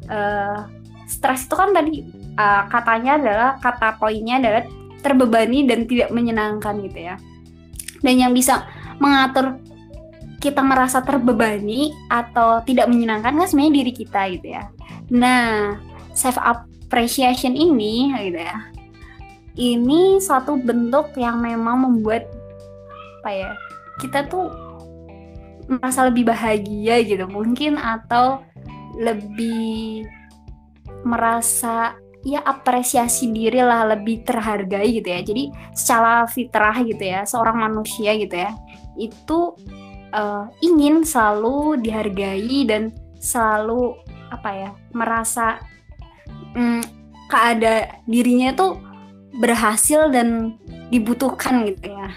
Uh, 0.08 0.64
stres 1.04 1.44
itu 1.44 1.52
kan 1.52 1.76
tadi 1.76 2.00
uh, 2.40 2.64
katanya 2.72 3.20
adalah 3.20 3.50
kata 3.60 4.00
poinnya 4.00 4.40
adalah 4.40 4.64
terbebani 5.04 5.68
dan 5.68 5.84
tidak 5.84 6.08
menyenangkan 6.08 6.80
gitu 6.80 7.12
ya. 7.12 7.20
Dan 8.00 8.24
yang 8.24 8.32
bisa 8.32 8.64
mengatur 8.96 9.60
kita 10.40 10.64
merasa 10.64 11.04
terbebani 11.04 11.92
atau 12.08 12.64
tidak 12.64 12.88
menyenangkan 12.88 13.34
kan 13.36 13.44
sebenarnya 13.44 13.74
diri 13.84 13.92
kita 13.92 14.22
gitu 14.32 14.48
ya 14.54 14.64
Nah, 15.12 15.78
self 16.12 16.36
appreciation 16.40 17.56
ini 17.56 18.12
gitu 18.28 18.40
ya. 18.40 18.58
Ini 19.58 20.22
satu 20.22 20.54
bentuk 20.60 21.16
yang 21.18 21.42
memang 21.42 21.82
membuat 21.82 22.30
apa 23.22 23.30
ya? 23.34 23.50
Kita 23.98 24.28
tuh 24.30 24.46
merasa 25.68 26.08
lebih 26.08 26.32
bahagia 26.32 27.04
gitu 27.04 27.28
mungkin 27.28 27.76
atau 27.76 28.40
lebih 28.96 30.08
merasa 31.04 31.94
ya 32.26 32.42
apresiasi 32.42 33.30
diri 33.30 33.62
lah 33.62 33.94
lebih 33.94 34.26
terhargai 34.26 34.98
gitu 34.98 35.06
ya 35.06 35.20
jadi 35.22 35.44
secara 35.70 36.26
fitrah 36.26 36.82
gitu 36.82 37.04
ya 37.04 37.22
seorang 37.22 37.62
manusia 37.62 38.16
gitu 38.18 38.34
ya 38.34 38.50
itu 38.98 39.54
uh, 40.10 40.50
ingin 40.58 41.06
selalu 41.06 41.78
dihargai 41.78 42.66
dan 42.66 42.90
selalu 43.22 43.94
apa 44.28 44.50
ya 44.52 44.70
merasa 44.92 45.60
hmm, 46.54 46.82
keada 47.28 48.00
dirinya 48.08 48.52
itu 48.52 48.76
berhasil 49.38 50.08
dan 50.10 50.56
dibutuhkan 50.88 51.68
gitu 51.68 51.92
ya. 51.92 52.08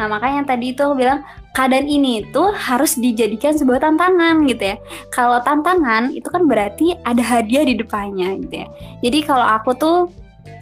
Nah 0.00 0.06
makanya 0.08 0.56
tadi 0.56 0.72
itu 0.72 0.80
aku 0.80 0.96
bilang 0.96 1.20
keadaan 1.52 1.84
ini 1.84 2.24
itu 2.24 2.42
harus 2.56 2.96
dijadikan 2.96 3.52
sebuah 3.52 3.84
tantangan 3.84 4.48
gitu 4.48 4.74
ya. 4.74 4.76
Kalau 5.12 5.38
tantangan 5.44 6.16
itu 6.16 6.24
kan 6.32 6.48
berarti 6.48 6.96
ada 7.04 7.20
hadiah 7.20 7.68
di 7.68 7.76
depannya 7.76 8.40
gitu 8.40 8.64
ya. 8.64 8.68
Jadi 9.04 9.18
kalau 9.28 9.44
aku 9.44 9.70
tuh 9.76 9.98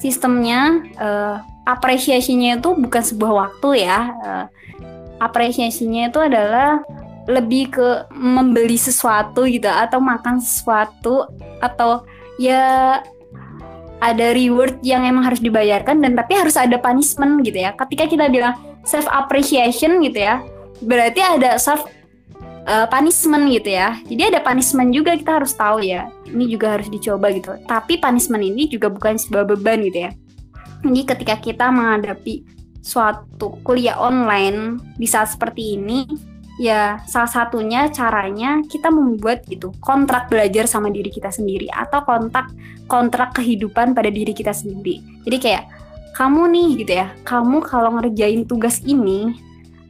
sistemnya 0.03 0.83
uh, 0.99 1.39
apresiasinya 1.71 2.59
itu 2.59 2.75
bukan 2.75 3.03
sebuah 3.05 3.33
waktu 3.47 3.87
ya. 3.87 3.99
Uh, 4.19 4.45
apresiasinya 5.23 6.11
itu 6.11 6.19
adalah 6.19 6.83
lebih 7.29 7.77
ke 7.77 7.89
membeli 8.17 8.81
sesuatu 8.81 9.45
gitu 9.45 9.69
atau 9.69 10.01
makan 10.01 10.41
sesuatu 10.41 11.29
atau 11.61 12.03
ya 12.41 12.99
ada 13.99 14.27
reward 14.33 14.79
yang 14.81 15.05
emang 15.05 15.27
harus 15.27 15.43
dibayarkan 15.43 16.01
dan 16.01 16.17
tapi 16.17 16.39
harus 16.39 16.57
ada 16.57 16.79
punishment 16.81 17.45
gitu 17.45 17.61
ya. 17.61 17.75
Ketika 17.77 18.09
kita 18.09 18.31
bilang 18.33 18.57
self 18.87 19.05
appreciation 19.11 20.01
gitu 20.01 20.25
ya, 20.25 20.41
berarti 20.81 21.21
ada 21.21 21.59
self 21.59 21.85
uh, 22.71 22.87
punishment 22.87 23.51
gitu 23.51 23.75
ya. 23.75 23.99
Jadi 24.07 24.23
ada 24.35 24.41
punishment 24.41 24.95
juga 24.95 25.19
kita 25.19 25.43
harus 25.43 25.53
tahu 25.53 25.83
ya. 25.83 26.07
Ini 26.31 26.45
juga 26.47 26.79
harus 26.79 26.89
dicoba 26.89 27.29
gitu. 27.35 27.53
Tapi 27.67 27.99
punishment 27.99 28.45
ini 28.47 28.71
juga 28.71 28.89
bukan 28.89 29.19
sebuah 29.19 29.45
beban 29.57 29.83
gitu 29.83 30.09
ya. 30.09 30.11
Jadi 30.87 31.03
ketika 31.03 31.35
kita 31.43 31.67
menghadapi 31.75 32.47
suatu 32.79 33.59
kuliah 33.67 33.99
online 33.99 34.79
di 34.95 35.11
saat 35.11 35.35
seperti 35.35 35.75
ini, 35.75 36.07
ya 36.59 36.99
salah 37.07 37.31
satunya 37.31 37.87
caranya 37.95 38.61
kita 38.67 38.91
membuat 38.91 39.47
itu 39.47 39.71
kontrak 39.79 40.27
belajar 40.27 40.67
sama 40.67 40.91
diri 40.91 41.09
kita 41.09 41.31
sendiri 41.31 41.71
atau 41.71 42.03
kontrak 42.03 42.51
kontrak 42.91 43.33
kehidupan 43.39 43.95
pada 43.95 44.11
diri 44.11 44.35
kita 44.35 44.51
sendiri. 44.51 45.01
Jadi 45.23 45.39
kayak 45.39 45.65
kamu 46.19 46.51
nih 46.51 46.69
gitu 46.83 46.93
ya, 46.99 47.07
kamu 47.23 47.63
kalau 47.63 47.95
ngerjain 47.95 48.43
tugas 48.43 48.83
ini 48.83 49.39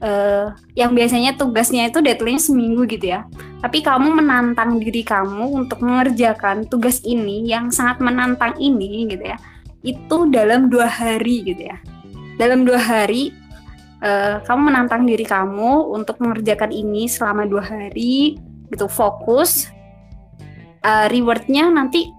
uh, 0.04 0.52
yang 0.76 0.92
biasanya 0.92 1.32
tugasnya 1.40 1.88
itu 1.88 2.04
deadline 2.04 2.36
seminggu 2.36 2.84
gitu 2.84 3.16
ya. 3.16 3.24
Tapi 3.64 3.80
kamu 3.80 4.12
menantang 4.12 4.76
diri 4.76 5.02
kamu 5.02 5.56
untuk 5.56 5.80
mengerjakan 5.80 6.68
tugas 6.68 7.00
ini 7.02 7.48
yang 7.48 7.72
sangat 7.72 7.98
menantang 8.04 8.54
ini 8.60 9.08
gitu 9.08 9.24
ya. 9.24 9.40
Itu 9.80 10.28
dalam 10.28 10.68
dua 10.68 10.84
hari 10.84 11.48
gitu 11.48 11.64
ya. 11.72 11.80
Dalam 12.36 12.62
dua 12.68 12.78
hari 12.78 13.34
uh, 14.02 14.42
kamu 14.42 14.60
menantang 14.72 15.02
diri 15.06 15.24
kamu 15.24 15.94
untuk 15.94 16.18
mengerjakan 16.22 16.70
ini 16.74 17.06
selama 17.06 17.46
dua 17.46 17.64
hari 17.64 18.38
gitu 18.70 18.86
fokus. 18.86 19.70
Uh, 20.78 21.10
rewardnya 21.10 21.68
nanti 21.68 22.10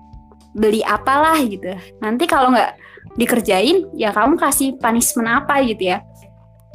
beli 0.52 0.84
apalah 0.84 1.40
gitu. 1.42 1.74
Nanti 2.04 2.28
kalau 2.28 2.52
nggak 2.52 2.90
dikerjain 3.16 3.90
ya 3.96 4.14
kamu 4.14 4.38
kasih 4.38 4.78
punishment 4.78 5.28
apa 5.28 5.64
gitu 5.66 5.96
ya 5.96 6.04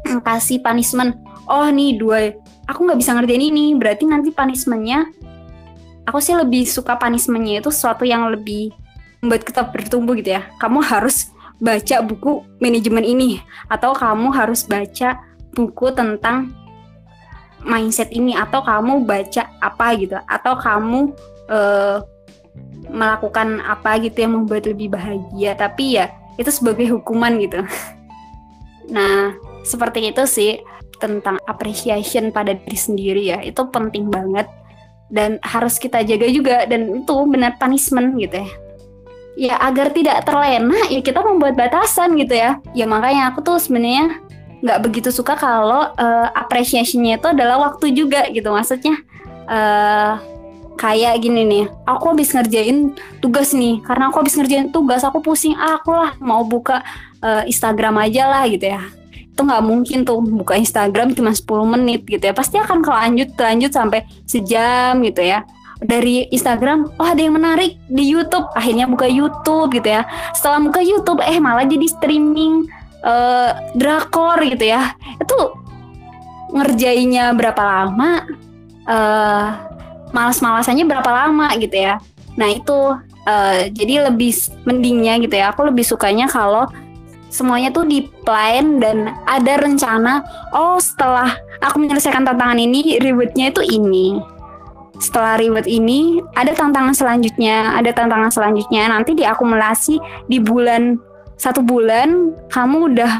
kasih 0.29 0.61
punishment 0.65 1.17
oh 1.47 1.69
nih 1.69 1.97
dua 1.97 2.33
aku 2.67 2.85
nggak 2.89 2.99
bisa 2.99 3.15
ngerjain 3.15 3.45
ini 3.45 3.77
berarti 3.77 4.05
nanti 4.09 4.29
punishmentnya 4.35 5.09
aku 6.09 6.19
sih 6.19 6.35
lebih 6.35 6.67
suka 6.67 6.99
punishmentnya 6.99 7.63
itu 7.63 7.71
sesuatu 7.71 8.03
yang 8.03 8.27
lebih 8.33 8.75
membuat 9.25 9.47
kita 9.47 9.65
bertumbuh 9.69 10.17
gitu 10.19 10.37
ya 10.37 10.49
kamu 10.59 10.83
harus 10.83 11.33
baca 11.65 12.05
buku 12.05 12.45
manajemen 12.61 13.01
ini 13.01 13.41
atau 13.73 13.97
kamu 13.97 14.29
harus 14.37 14.69
baca 14.69 15.17
buku 15.57 15.89
tentang 15.97 16.53
mindset 17.65 18.13
ini 18.13 18.37
atau 18.37 18.61
kamu 18.61 19.09
baca 19.09 19.49
apa 19.65 19.97
gitu 19.97 20.21
atau 20.29 20.53
kamu 20.61 21.01
uh, 21.49 22.05
melakukan 22.93 23.65
apa 23.65 23.97
gitu 24.05 24.29
yang 24.29 24.37
membuat 24.37 24.69
lebih 24.69 24.93
bahagia. 24.93 25.57
Tapi 25.57 25.97
ya 25.97 26.13
itu 26.37 26.53
sebagai 26.53 26.93
hukuman 26.93 27.41
gitu. 27.41 27.65
Nah 28.85 29.33
seperti 29.65 30.13
itu 30.13 30.29
sih 30.29 30.61
tentang 31.01 31.41
appreciation 31.49 32.29
pada 32.29 32.53
diri 32.53 32.77
sendiri 32.77 33.23
ya. 33.33 33.41
Itu 33.41 33.73
penting 33.73 34.13
banget. 34.13 34.45
Dan 35.09 35.41
harus 35.41 35.81
kita 35.81 36.05
jaga 36.05 36.29
juga. 36.29 36.69
Dan 36.69 36.93
itu 37.01 37.17
benar 37.25 37.57
punishment 37.57 38.21
gitu 38.21 38.45
ya 38.45 38.64
ya 39.35 39.59
agar 39.59 39.91
tidak 39.91 40.23
terlena 40.23 40.79
ya 40.91 41.03
kita 41.03 41.21
membuat 41.23 41.59
batasan 41.59 42.15
gitu 42.19 42.35
ya. 42.35 42.59
Ya 42.73 42.87
makanya 42.87 43.35
aku 43.35 43.43
tuh 43.43 43.59
sebenarnya 43.59 44.23
nggak 44.65 44.81
begitu 44.81 45.11
suka 45.13 45.37
kalau 45.37 45.93
uh, 45.93 46.29
appreciationnya 46.33 47.21
itu 47.21 47.29
adalah 47.29 47.71
waktu 47.71 47.93
juga 47.93 48.27
gitu. 48.31 48.49
Maksudnya 48.51 48.95
uh, 49.51 50.17
kayak 50.75 51.23
gini 51.23 51.47
nih 51.47 51.65
aku 51.87 52.15
habis 52.15 52.31
ngerjain 52.31 52.95
tugas 53.19 53.53
nih. 53.53 53.83
Karena 53.83 54.11
aku 54.11 54.23
habis 54.23 54.35
ngerjain 54.39 54.71
tugas 54.71 55.03
aku 55.03 55.21
pusing 55.21 55.59
ah, 55.59 55.79
aku 55.79 55.91
lah 55.93 56.15
mau 56.23 56.47
buka 56.47 56.81
uh, 57.21 57.43
Instagram 57.45 57.99
aja 58.01 58.31
lah 58.31 58.47
gitu 58.47 58.71
ya. 58.71 58.83
Itu 59.35 59.43
nggak 59.43 59.67
mungkin 59.67 60.07
tuh 60.07 60.23
buka 60.23 60.55
Instagram 60.55 61.11
cuma 61.19 61.35
10 61.35 61.75
menit 61.75 62.07
gitu 62.07 62.23
ya. 62.23 62.33
Pasti 62.33 62.57
akan 62.63 62.87
kelanjut 62.87 63.35
lanjut 63.35 63.75
sampai 63.75 64.07
sejam 64.31 65.03
gitu 65.03 65.27
ya 65.27 65.43
dari 65.85 66.25
Instagram 66.33 66.97
oh 66.97 67.07
ada 67.07 67.21
yang 67.21 67.37
menarik 67.37 67.77
di 67.93 68.09
YouTube. 68.09 68.49
Akhirnya 68.57 68.89
buka 68.89 69.05
YouTube 69.05 69.77
gitu 69.77 69.89
ya. 69.93 70.09
Setelah 70.33 70.65
buka 70.65 70.81
YouTube 70.81 71.21
eh 71.21 71.37
malah 71.37 71.69
jadi 71.69 71.85
streaming 71.85 72.65
uh, 73.05 73.53
drakor 73.77 74.41
gitu 74.43 74.65
ya. 74.73 74.97
Itu 75.21 75.61
ngerjainnya 76.57 77.37
berapa 77.37 77.63
lama? 77.63 78.25
Uh, 78.85 79.49
malas-malasannya 80.17 80.89
berapa 80.89 81.11
lama 81.11 81.53
gitu 81.61 81.77
ya. 81.77 82.01
Nah 82.41 82.49
itu 82.49 82.97
uh, 83.29 83.61
jadi 83.69 84.09
lebih 84.09 84.33
mendingnya 84.65 85.21
gitu 85.21 85.35
ya. 85.37 85.53
Aku 85.53 85.69
lebih 85.69 85.85
sukanya 85.85 86.27
kalau 86.27 86.65
semuanya 87.35 87.75
tuh 87.75 87.83
di 87.83 88.07
plan 88.23 88.79
dan 88.79 89.11
ada 89.27 89.59
rencana 89.59 90.23
oh 90.55 90.79
setelah 90.79 91.35
aku 91.59 91.83
menyelesaikan 91.83 92.23
tantangan 92.23 92.63
ini 92.63 93.03
rewardnya 93.03 93.51
itu 93.51 93.59
ini 93.75 94.23
setelah 95.05 95.37
reward 95.37 95.69
ini 95.69 96.25
ada 96.33 96.57
tantangan 96.57 96.97
selanjutnya 96.97 97.77
ada 97.77 97.93
tantangan 97.93 98.33
selanjutnya. 98.33 98.89
Nanti 98.89 99.13
diakumulasi 99.13 100.01
di 100.25 100.41
bulan 100.41 100.97
satu 101.37 101.61
bulan 101.61 102.33
kamu 102.49 102.97
udah 102.97 103.13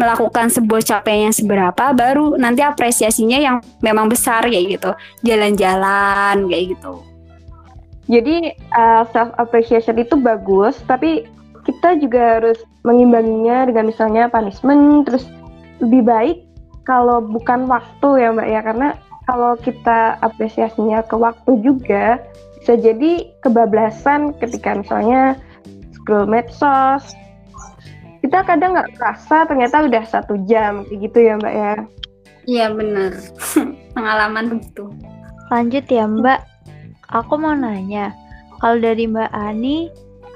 melakukan 0.00 0.48
sebuah 0.48 0.80
capaian 0.80 1.28
seberapa 1.32 1.92
baru 1.92 2.40
nanti 2.40 2.64
apresiasinya 2.64 3.36
yang 3.36 3.56
memang 3.84 4.08
besar 4.08 4.44
kayak 4.48 4.80
gitu. 4.80 4.90
Jalan-jalan 5.24 6.48
kayak 6.48 6.76
gitu. 6.76 6.92
Jadi 8.08 8.56
uh, 8.74 9.04
self 9.12 9.30
appreciation 9.38 10.00
itu 10.00 10.16
bagus 10.18 10.80
tapi 10.88 11.28
kita 11.62 11.96
juga 12.02 12.40
harus 12.40 12.58
mengimbanginya 12.82 13.70
dengan 13.70 13.94
misalnya 13.94 14.26
punishment 14.26 15.06
terus 15.06 15.24
lebih 15.78 16.02
baik 16.02 16.36
kalau 16.82 17.22
bukan 17.22 17.70
waktu 17.70 18.08
ya 18.18 18.28
mbak 18.34 18.48
ya. 18.48 18.60
Karena 18.64 18.88
kalau 19.26 19.54
kita 19.60 20.18
apresiasinya 20.20 21.04
ke 21.06 21.14
waktu 21.14 21.52
juga 21.62 22.20
bisa 22.62 22.78
jadi 22.78 23.26
kebablasan 23.42 24.34
ketika 24.38 24.78
misalnya 24.78 25.34
scroll 25.94 26.30
medsos 26.30 27.14
kita 28.22 28.46
kadang 28.46 28.78
nggak 28.78 28.94
kerasa 28.94 29.46
ternyata 29.50 29.82
udah 29.86 30.04
satu 30.06 30.38
jam 30.46 30.86
kayak 30.86 30.98
gitu 31.10 31.18
ya 31.26 31.34
mbak 31.42 31.54
ya 31.54 31.74
iya 32.46 32.66
bener 32.70 33.12
pengalaman 33.98 34.58
begitu 34.58 34.90
lanjut 35.50 35.84
ya 35.90 36.06
mbak 36.06 36.40
aku 37.10 37.34
mau 37.34 37.54
nanya 37.54 38.14
kalau 38.62 38.78
dari 38.78 39.10
mbak 39.10 39.30
Ani 39.34 39.90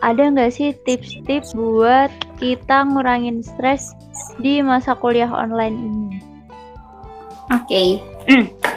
ada 0.05 0.29
nggak 0.29 0.53
sih 0.53 0.77
tips-tips 0.85 1.57
buat 1.57 2.13
kita 2.37 2.85
ngurangin 2.93 3.41
stres 3.41 3.97
di 4.41 4.61
masa 4.61 4.93
kuliah 4.93 5.31
online 5.33 5.77
ini? 5.77 6.19
Oke. 7.55 7.65
Okay. 7.65 7.89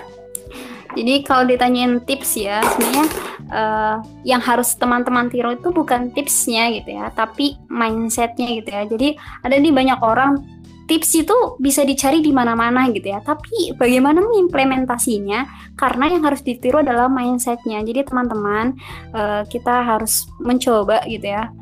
Jadi 0.97 1.13
kalau 1.21 1.45
ditanyain 1.45 2.01
tips 2.01 2.39
ya, 2.39 2.65
sebenarnya 2.65 3.05
uh, 3.53 3.95
yang 4.25 4.41
harus 4.41 4.73
teman-teman 4.73 5.29
tiru 5.29 5.53
itu 5.53 5.69
bukan 5.69 6.09
tipsnya 6.13 6.73
gitu 6.73 6.97
ya, 6.97 7.13
tapi 7.13 7.57
mindsetnya 7.69 8.57
gitu 8.57 8.69
ya. 8.73 8.83
Jadi 8.89 9.09
ada 9.45 9.55
nih 9.57 9.73
banyak 9.73 9.99
orang 10.01 10.41
tips 10.89 11.21
itu 11.21 11.37
bisa 11.61 11.85
dicari 11.85 12.25
di 12.25 12.33
mana-mana 12.33 12.89
gitu 12.89 13.13
ya. 13.13 13.21
Tapi 13.21 13.77
bagaimana 13.77 14.25
mengimplementasinya? 14.25 15.73
Karena 15.77 16.09
yang 16.09 16.25
harus 16.25 16.41
ditiru 16.41 16.81
adalah 16.81 17.05
mindsetnya. 17.05 17.85
Jadi 17.85 18.09
teman-teman 18.09 18.73
uh, 19.13 19.45
kita 19.45 19.85
harus 19.85 20.25
mencoba 20.41 21.05
gitu 21.05 21.29
ya 21.29 21.53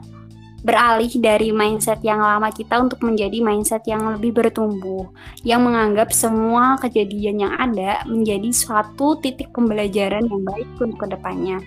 beralih 0.65 1.10
dari 1.22 1.54
mindset 1.54 2.02
yang 2.02 2.17
lama 2.17 2.50
kita 2.50 2.82
untuk 2.82 3.06
menjadi 3.06 3.39
mindset 3.46 3.86
yang 3.86 4.17
lebih 4.17 4.34
bertumbuh, 4.34 5.06
yang 5.46 5.62
menganggap 5.62 6.10
semua 6.10 6.82
kejadian 6.82 7.46
yang 7.46 7.54
ada 7.56 8.02
menjadi 8.10 8.50
suatu 8.50 9.22
titik 9.22 9.54
pembelajaran 9.54 10.26
yang 10.26 10.41
baik 10.41 10.67
untuk 10.82 10.98
ke 11.06 11.08
depannya. 11.13 11.58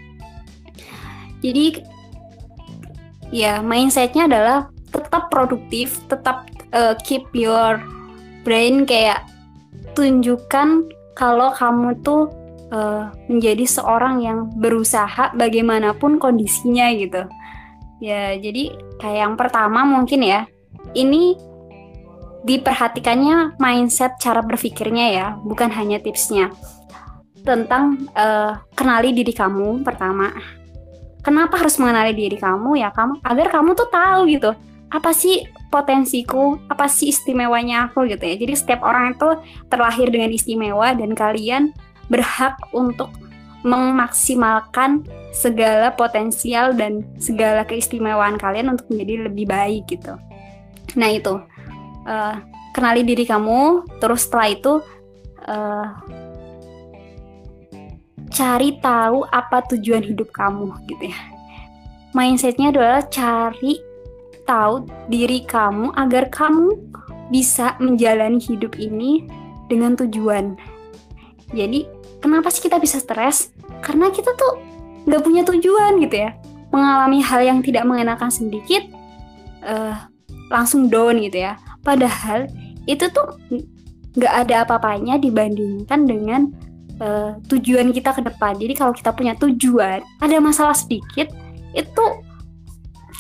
Jadi 1.40 1.80
ya 3.30 3.62
mindsetnya 3.62 4.26
adalah 4.26 4.58
tetap 4.90 5.30
produktif, 5.30 6.02
tetap 6.10 6.50
uh, 6.74 6.98
keep 7.06 7.24
your 7.30 7.78
brain 8.42 8.82
kayak 8.84 9.22
tunjukkan 9.94 10.90
kalau 11.14 11.54
kamu 11.54 11.94
tuh 12.02 12.30
uh, 12.74 13.10
menjadi 13.30 13.64
seorang 13.66 14.22
yang 14.24 14.50
berusaha 14.58 15.30
bagaimanapun 15.38 16.18
kondisinya 16.18 16.90
gitu. 16.94 17.22
Ya, 18.00 18.34
jadi 18.36 18.74
kayak 18.96 19.18
yang 19.28 19.34
pertama 19.36 19.84
mungkin 19.84 20.24
ya, 20.24 20.48
ini 20.96 21.36
diperhatikannya 22.48 23.60
mindset 23.60 24.16
cara 24.16 24.40
berpikirnya 24.40 25.06
ya, 25.12 25.26
bukan 25.44 25.68
hanya 25.68 26.00
tipsnya. 26.00 26.48
Tentang 27.44 28.08
uh, 28.16 28.60
kenali 28.72 29.12
diri 29.12 29.32
kamu 29.36 29.84
pertama. 29.84 30.32
Kenapa 31.20 31.60
harus 31.60 31.76
mengenali 31.76 32.16
diri 32.16 32.40
kamu 32.40 32.80
ya 32.80 32.88
kamu 32.96 33.20
agar 33.20 33.52
kamu 33.52 33.76
tuh 33.76 33.92
tahu 33.92 34.24
gitu 34.24 34.56
apa 34.90 35.14
sih 35.14 35.46
potensiku, 35.70 36.58
apa 36.66 36.90
sih 36.90 37.14
istimewanya 37.14 37.88
aku 37.88 38.10
gitu 38.10 38.26
ya. 38.26 38.34
Jadi 38.34 38.54
setiap 38.58 38.82
orang 38.82 39.14
itu 39.14 39.28
terlahir 39.70 40.10
dengan 40.10 40.34
istimewa 40.34 40.90
dan 40.98 41.14
kalian 41.14 41.70
berhak 42.10 42.58
untuk 42.74 43.14
memaksimalkan 43.62 45.06
segala 45.30 45.94
potensial 45.94 46.74
dan 46.74 47.06
segala 47.22 47.62
keistimewaan 47.62 48.36
kalian 48.36 48.74
untuk 48.74 48.90
menjadi 48.90 49.30
lebih 49.30 49.46
baik 49.46 49.86
gitu. 49.86 50.18
Nah 50.98 51.10
itu 51.10 51.38
uh, 52.06 52.34
kenali 52.74 53.06
diri 53.06 53.22
kamu, 53.26 53.86
terus 54.02 54.26
setelah 54.26 54.48
itu 54.50 54.72
uh, 55.46 55.86
cari 58.30 58.78
tahu 58.78 59.26
apa 59.30 59.62
tujuan 59.74 60.02
hidup 60.02 60.30
kamu 60.34 60.74
gitu 60.90 61.10
ya. 61.10 61.20
Mindsetnya 62.10 62.74
adalah 62.74 63.06
cari 63.06 63.78
tahu 64.42 64.82
diri 65.06 65.46
kamu 65.46 65.94
agar 65.94 66.26
kamu 66.26 66.74
bisa 67.30 67.78
menjalani 67.78 68.42
hidup 68.42 68.74
ini 68.82 69.22
dengan 69.70 69.94
tujuan. 69.94 70.58
Jadi, 71.54 71.86
kenapa 72.18 72.50
sih 72.50 72.66
kita 72.66 72.82
bisa 72.82 72.98
stres? 72.98 73.54
Karena 73.78 74.10
kita 74.10 74.34
tuh 74.34 74.58
nggak 75.06 75.22
punya 75.22 75.42
tujuan 75.46 76.00
gitu 76.02 76.16
ya. 76.28 76.36
Mengalami 76.70 77.18
hal 77.20 77.40
yang 77.42 77.58
tidak 77.60 77.82
mengenakan 77.86 78.30
sedikit, 78.30 78.86
uh, 79.66 79.96
langsung 80.50 80.90
down 80.90 81.18
gitu 81.22 81.46
ya. 81.46 81.58
Padahal 81.82 82.46
itu 82.84 83.06
tuh 83.10 83.38
nggak 84.18 84.34
ada 84.46 84.66
apa-apanya 84.66 85.18
dibandingkan 85.18 86.06
dengan 86.06 86.50
uh, 87.02 87.38
tujuan 87.46 87.90
kita 87.94 88.14
ke 88.14 88.22
depan. 88.22 88.58
Jadi 88.58 88.74
kalau 88.74 88.92
kita 88.94 89.10
punya 89.14 89.34
tujuan, 89.38 90.02
ada 90.22 90.36
masalah 90.38 90.74
sedikit, 90.74 91.30
itu 91.74 92.04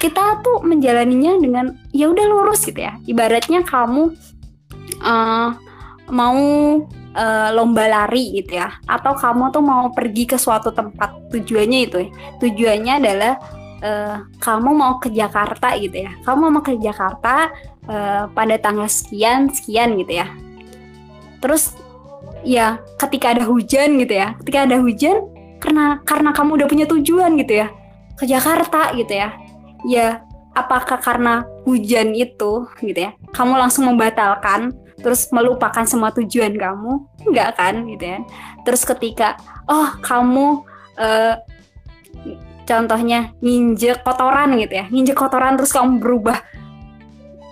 kita 0.00 0.40
tuh 0.40 0.64
menjalaninya 0.64 1.36
dengan 1.36 1.66
ya 1.92 2.08
udah 2.08 2.26
lurus 2.26 2.64
gitu 2.64 2.80
ya. 2.80 2.96
Ibaratnya 3.04 3.62
kamu 3.66 4.14
uh, 5.04 5.50
mau 6.10 6.42
uh, 7.14 7.48
lomba 7.54 7.86
lari 7.86 8.40
gitu 8.42 8.58
ya, 8.58 8.74
atau 8.86 9.16
kamu 9.16 9.54
tuh 9.54 9.62
mau 9.64 9.90
pergi 9.94 10.24
ke 10.28 10.36
suatu 10.36 10.74
tempat 10.74 11.30
tujuannya 11.30 11.80
itu, 11.86 11.96
ya. 12.06 12.10
tujuannya 12.38 12.94
adalah 13.00 13.34
uh, 13.82 14.16
kamu 14.38 14.70
mau 14.74 14.92
ke 14.98 15.08
Jakarta 15.12 15.74
gitu 15.78 16.06
ya. 16.06 16.12
Kamu 16.26 16.50
mau 16.50 16.62
ke 16.62 16.76
Jakarta 16.78 17.50
uh, 17.86 18.24
pada 18.30 18.54
tanggal 18.58 18.90
sekian 18.90 19.50
sekian 19.50 19.98
gitu 19.98 20.22
ya. 20.22 20.26
Terus 21.40 21.74
ya 22.44 22.80
ketika 23.00 23.32
ada 23.36 23.44
hujan 23.48 24.00
gitu 24.00 24.14
ya, 24.16 24.36
ketika 24.40 24.68
ada 24.68 24.76
hujan 24.80 25.30
karena 25.60 26.00
karena 26.08 26.30
kamu 26.32 26.56
udah 26.56 26.68
punya 26.68 26.86
tujuan 26.88 27.36
gitu 27.36 27.60
ya 27.60 27.68
ke 28.16 28.24
Jakarta 28.24 28.96
gitu 28.96 29.12
ya 29.12 29.28
ya 29.84 30.24
apakah 30.56 30.98
karena 30.98 31.44
hujan 31.68 32.16
itu 32.16 32.66
gitu 32.80 32.98
ya 32.98 33.12
kamu 33.36 33.60
langsung 33.60 33.86
membatalkan 33.86 34.72
terus 35.00 35.28
melupakan 35.32 35.84
semua 35.84 36.14
tujuan 36.14 36.52
kamu? 36.54 36.92
Enggak 37.28 37.56
kan 37.56 37.84
gitu 37.88 38.04
ya. 38.04 38.18
Terus 38.64 38.82
ketika 38.84 39.36
oh 39.68 39.96
kamu 40.00 40.64
uh, 41.00 41.34
contohnya 42.64 43.34
nginjek 43.40 44.04
kotoran 44.04 44.56
gitu 44.60 44.74
ya. 44.80 44.86
Nginjek 44.88 45.16
kotoran 45.16 45.56
terus 45.58 45.72
kamu 45.72 46.00
berubah 46.00 46.38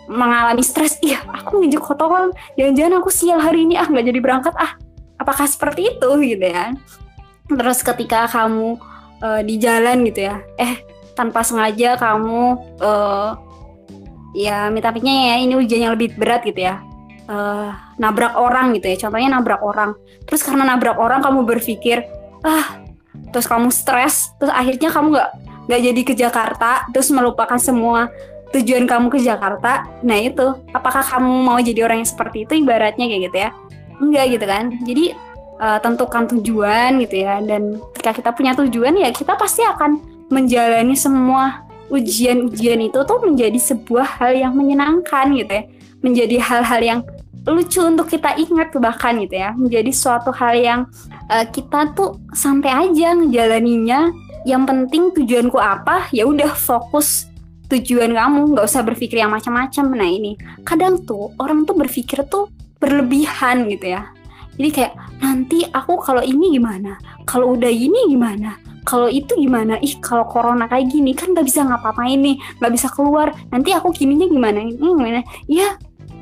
mengalami 0.08 0.64
stres. 0.64 1.00
Iya 1.00 1.24
aku 1.24 1.60
nginjek 1.60 1.82
kotoran. 1.82 2.32
Jangan-jangan 2.56 2.94
aku 3.00 3.10
sial 3.12 3.40
hari 3.40 3.64
ini. 3.64 3.76
Ah 3.76 3.88
nggak 3.88 4.06
jadi 4.08 4.20
berangkat. 4.20 4.54
Ah 4.56 4.76
apakah 5.18 5.48
seperti 5.48 5.96
itu? 5.96 6.10
Gitu 6.22 6.46
ya. 6.46 6.72
Terus 7.48 7.80
ketika 7.80 8.28
kamu 8.28 8.76
uh, 9.22 9.40
di 9.42 9.58
jalan 9.58 10.06
gitu 10.06 10.26
ya 10.30 10.42
eh 10.58 10.82
tanpa 11.14 11.42
sengaja 11.42 11.98
kamu 11.98 12.42
uh, 12.78 13.34
ya 14.36 14.70
minta-minta 14.70 15.10
ya 15.10 15.36
ini 15.42 15.54
ujian 15.58 15.90
yang 15.90 15.94
lebih 15.98 16.14
berat 16.14 16.46
gitu 16.46 16.62
ya 16.62 16.78
uh, 17.30 17.70
nabrak 18.00 18.34
orang 18.34 18.74
gitu 18.74 18.90
ya. 18.90 18.96
Contohnya 19.06 19.28
nabrak 19.38 19.60
orang. 19.62 19.94
Terus 20.26 20.42
karena 20.42 20.64
nabrak 20.64 20.96
orang 20.98 21.20
kamu 21.22 21.44
berpikir 21.46 22.04
ah 22.42 22.80
terus 23.28 23.50
kamu 23.50 23.68
stres 23.74 24.30
terus 24.38 24.54
akhirnya 24.54 24.94
kamu 24.94 25.18
nggak 25.18 25.30
nggak 25.68 25.80
jadi 25.90 26.00
ke 26.06 26.14
Jakarta 26.14 26.86
terus 26.94 27.10
melupakan 27.10 27.58
semua 27.60 28.08
tujuan 28.52 28.88
kamu 28.88 29.12
ke 29.12 29.18
Jakarta. 29.20 29.84
Nah 30.00 30.16
itu 30.16 30.56
apakah 30.72 31.04
kamu 31.04 31.32
mau 31.44 31.58
jadi 31.60 31.84
orang 31.84 32.00
yang 32.00 32.08
seperti 32.08 32.48
itu? 32.48 32.64
Ibaratnya 32.64 33.04
kayak 33.04 33.22
gitu 33.28 33.36
ya. 33.36 33.50
Enggak 34.00 34.24
gitu 34.32 34.46
kan. 34.48 34.64
Jadi 34.88 35.04
uh, 35.60 35.78
tentukan 35.84 36.24
tujuan 36.32 36.90
gitu 37.04 37.16
ya. 37.20 37.44
Dan 37.44 37.76
ketika 37.92 38.12
kita 38.16 38.30
punya 38.32 38.52
tujuan 38.56 38.96
ya 38.96 39.12
kita 39.12 39.36
pasti 39.36 39.60
akan 39.64 40.00
menjalani 40.32 40.96
semua 40.96 41.68
ujian-ujian 41.88 42.80
itu 42.84 42.98
tuh 43.04 43.18
menjadi 43.24 43.56
sebuah 43.56 44.20
hal 44.20 44.32
yang 44.36 44.52
menyenangkan 44.56 45.28
gitu 45.36 45.52
ya. 45.52 45.64
Menjadi 46.00 46.36
hal-hal 46.40 46.80
yang 46.80 47.00
lucu 47.46 47.80
untuk 47.84 48.10
kita 48.10 48.34
ingat 48.40 48.74
bahkan 48.80 49.18
gitu 49.22 49.38
ya. 49.38 49.54
Menjadi 49.54 49.92
suatu 49.94 50.34
hal 50.34 50.54
yang 50.58 50.80
uh, 51.30 51.46
kita 51.48 51.92
tuh 51.94 52.18
santai 52.34 52.72
aja 52.88 53.14
ngejalaninya. 53.14 54.10
Yang 54.46 54.62
penting 54.64 55.02
tujuanku 55.12 55.58
apa? 55.60 56.08
Ya 56.14 56.24
udah 56.24 56.54
fokus 56.56 57.28
tujuan 57.68 58.16
kamu. 58.16 58.56
Nggak 58.56 58.66
usah 58.66 58.82
berpikir 58.82 59.20
yang 59.20 59.32
macam-macam. 59.34 59.84
Nah 59.92 60.08
ini 60.08 60.32
kadang 60.64 61.04
tuh 61.04 61.32
orang 61.36 61.68
tuh 61.68 61.76
berpikir 61.76 62.24
tuh 62.26 62.48
berlebihan 62.78 63.68
gitu 63.68 63.92
ya. 63.98 64.08
Jadi 64.58 64.70
kayak 64.74 64.94
nanti 65.22 65.62
aku 65.70 66.02
kalau 66.02 66.22
ini 66.22 66.58
gimana? 66.58 66.98
Kalau 67.22 67.54
udah 67.54 67.70
ini 67.70 68.10
gimana? 68.10 68.58
Kalau 68.82 69.06
itu 69.06 69.36
gimana? 69.36 69.76
Ih 69.84 70.00
kalau 70.00 70.26
corona 70.26 70.66
kayak 70.66 70.88
gini 70.90 71.12
kan 71.12 71.30
nggak 71.30 71.46
bisa 71.46 71.62
ngapa-ngapain 71.62 72.18
nih 72.18 72.36
nggak 72.58 72.72
bisa 72.72 72.88
keluar. 72.90 73.30
Nanti 73.54 73.70
aku 73.70 73.94
gininya 73.94 74.26
gimana? 74.26 74.58
Ini 74.64 74.78
gimana? 74.80 75.20
Ya 75.46 75.78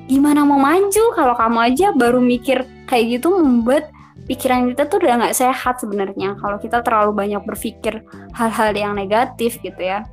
gimana 0.06 0.46
mau 0.46 0.58
maju? 0.58 1.04
Kalau 1.14 1.34
kamu 1.34 1.58
aja 1.62 1.86
baru 1.92 2.18
mikir 2.22 2.64
kayak 2.86 3.18
gitu 3.20 3.34
membuat 3.42 3.90
pikiran 4.26 4.66
kita 4.72 4.90
tuh 4.90 5.02
udah 5.02 5.22
nggak 5.22 5.36
sehat 5.36 5.78
sebenarnya. 5.78 6.34
Kalau 6.38 6.58
kita 6.58 6.82
terlalu 6.82 7.12
banyak 7.14 7.42
berpikir 7.46 8.02
hal-hal 8.34 8.70
yang 8.74 8.94
negatif 8.98 9.58
gitu 9.62 9.78
ya. 9.78 10.06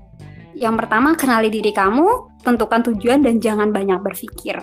Yang 0.53 0.85
pertama 0.85 1.17
kenali 1.17 1.49
diri 1.49 1.73
kamu 1.73 2.29
tentukan 2.45 2.85
tujuan 2.93 3.25
dan 3.25 3.41
jangan 3.41 3.73
banyak 3.73 3.97
berpikir. 4.01 4.61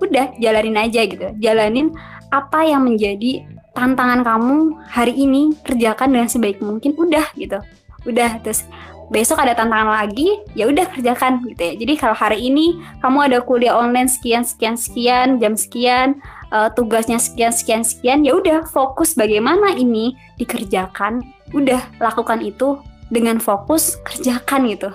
Udah 0.00 0.36
jalanin 0.36 0.76
aja 0.76 1.00
gitu. 1.08 1.32
Jalanin 1.40 1.94
apa 2.28 2.68
yang 2.68 2.84
menjadi 2.84 3.48
tantangan 3.72 4.20
kamu 4.20 4.76
hari 4.92 5.16
ini. 5.16 5.56
Kerjakan 5.64 6.12
dengan 6.12 6.28
sebaik 6.28 6.60
mungkin. 6.60 6.92
Udah 7.00 7.32
gitu. 7.40 7.56
Udah 8.04 8.36
terus 8.44 8.68
besok 9.12 9.40
ada 9.40 9.52
tantangan 9.52 10.04
lagi 10.04 10.40
ya 10.56 10.68
udah 10.68 10.86
kerjakan 10.92 11.44
gitu 11.50 11.62
ya. 11.62 11.72
Jadi 11.76 11.92
kalau 11.98 12.16
hari 12.16 12.48
ini 12.48 12.78
kamu 13.04 13.18
ada 13.32 13.38
kuliah 13.44 13.76
online 13.76 14.08
sekian 14.08 14.44
sekian 14.44 14.76
sekian 14.78 15.40
jam 15.40 15.54
sekian 15.56 16.20
uh, 16.52 16.68
tugasnya 16.72 17.20
sekian 17.20 17.52
sekian 17.52 17.82
sekian 17.84 18.24
ya 18.24 18.36
udah 18.36 18.64
fokus 18.68 19.12
bagaimana 19.12 19.74
ini 19.76 20.16
dikerjakan. 20.40 21.20
Udah 21.52 21.80
lakukan 22.00 22.40
itu 22.40 22.80
dengan 23.12 23.38
fokus 23.38 24.00
kerjakan 24.02 24.66
gitu. 24.72 24.90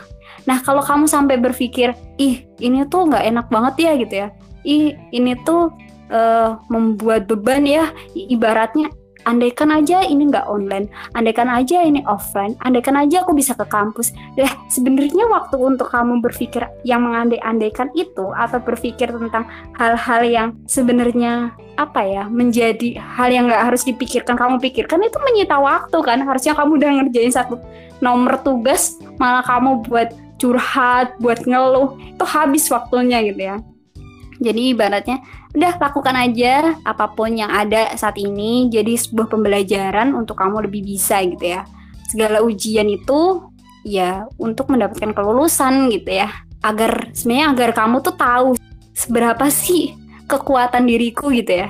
Nah 0.49 0.59
kalau 0.65 0.81
kamu 0.81 1.05
sampai 1.05 1.37
berpikir 1.37 1.93
ih 2.17 2.45
ini 2.57 2.85
tuh 2.89 3.09
nggak 3.09 3.25
enak 3.29 3.45
banget 3.53 3.75
ya 3.85 3.91
gitu 3.99 4.15
ya. 4.25 4.27
Ih 4.65 4.97
ini 5.13 5.37
tuh 5.47 5.71
uh, 6.11 6.59
membuat 6.67 7.29
beban 7.29 7.63
ya 7.63 7.93
ibaratnya 8.13 8.91
andaikan 9.27 9.73
aja 9.73 10.03
ini 10.05 10.29
nggak 10.29 10.47
online, 10.47 10.87
andaikan 11.15 11.51
aja 11.51 11.83
ini 11.83 12.03
offline, 12.07 12.55
andaikan 12.63 12.95
aja 12.95 13.23
aku 13.23 13.35
bisa 13.35 13.55
ke 13.55 13.65
kampus. 13.67 14.15
Deh, 14.39 14.49
sebenarnya 14.71 15.27
waktu 15.27 15.59
untuk 15.59 15.91
kamu 15.91 16.23
berpikir 16.23 16.67
yang 16.87 17.03
mengandai-andaikan 17.03 17.91
itu 17.95 18.31
atau 18.31 18.59
berpikir 18.61 19.11
tentang 19.11 19.47
hal-hal 19.75 20.21
yang 20.23 20.47
sebenarnya 20.69 21.51
apa 21.79 22.03
ya 22.03 22.27
menjadi 22.27 22.99
hal 22.99 23.31
yang 23.31 23.47
nggak 23.47 23.71
harus 23.71 23.87
dipikirkan 23.87 24.35
kamu 24.35 24.59
pikirkan 24.59 24.99
itu 24.99 25.15
menyita 25.23 25.55
waktu 25.55 25.95
kan 26.03 26.19
harusnya 26.19 26.51
kamu 26.51 26.75
udah 26.75 26.89
ngerjain 26.99 27.31
satu 27.31 27.55
nomor 28.03 28.35
tugas 28.43 28.99
malah 29.15 29.39
kamu 29.47 29.87
buat 29.87 30.11
curhat 30.35 31.15
buat 31.23 31.39
ngeluh 31.47 31.95
itu 31.95 32.25
habis 32.27 32.67
waktunya 32.67 33.23
gitu 33.23 33.41
ya 33.47 33.63
jadi 34.43 34.75
ibaratnya 34.75 35.23
udah 35.49 35.73
lakukan 35.81 36.13
aja 36.13 36.77
apa 36.85 37.09
pun 37.09 37.33
yang 37.33 37.49
ada 37.49 37.89
saat 37.97 38.21
ini 38.21 38.69
jadi 38.69 38.93
sebuah 38.93 39.33
pembelajaran 39.33 40.13
untuk 40.13 40.37
kamu 40.37 40.69
lebih 40.69 40.85
bisa 40.85 41.25
gitu 41.25 41.57
ya. 41.57 41.65
Segala 42.09 42.41
ujian 42.45 42.85
itu 42.89 43.49
ya 43.85 44.29
untuk 44.37 44.69
mendapatkan 44.69 45.13
kelulusan 45.13 45.89
gitu 45.89 46.21
ya. 46.21 46.29
Agar 46.61 47.09
sebenarnya 47.15 47.47
agar 47.55 47.69
kamu 47.73 47.95
tuh 48.05 48.15
tahu 48.19 48.47
seberapa 48.93 49.47
sih 49.49 49.95
kekuatan 50.29 50.85
diriku 50.85 51.33
gitu 51.33 51.65
ya. 51.65 51.69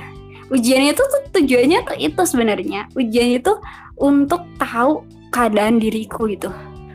Ujian 0.50 0.82
itu 0.82 1.00
tuh 1.00 1.22
tujuannya 1.40 1.80
tuh 1.86 1.96
itu 1.96 2.22
sebenarnya. 2.26 2.90
Ujian 2.98 3.38
itu 3.40 3.54
untuk 3.96 4.44
tahu 4.58 5.06
keadaan 5.30 5.78
diriku 5.78 6.26
gitu. 6.28 6.50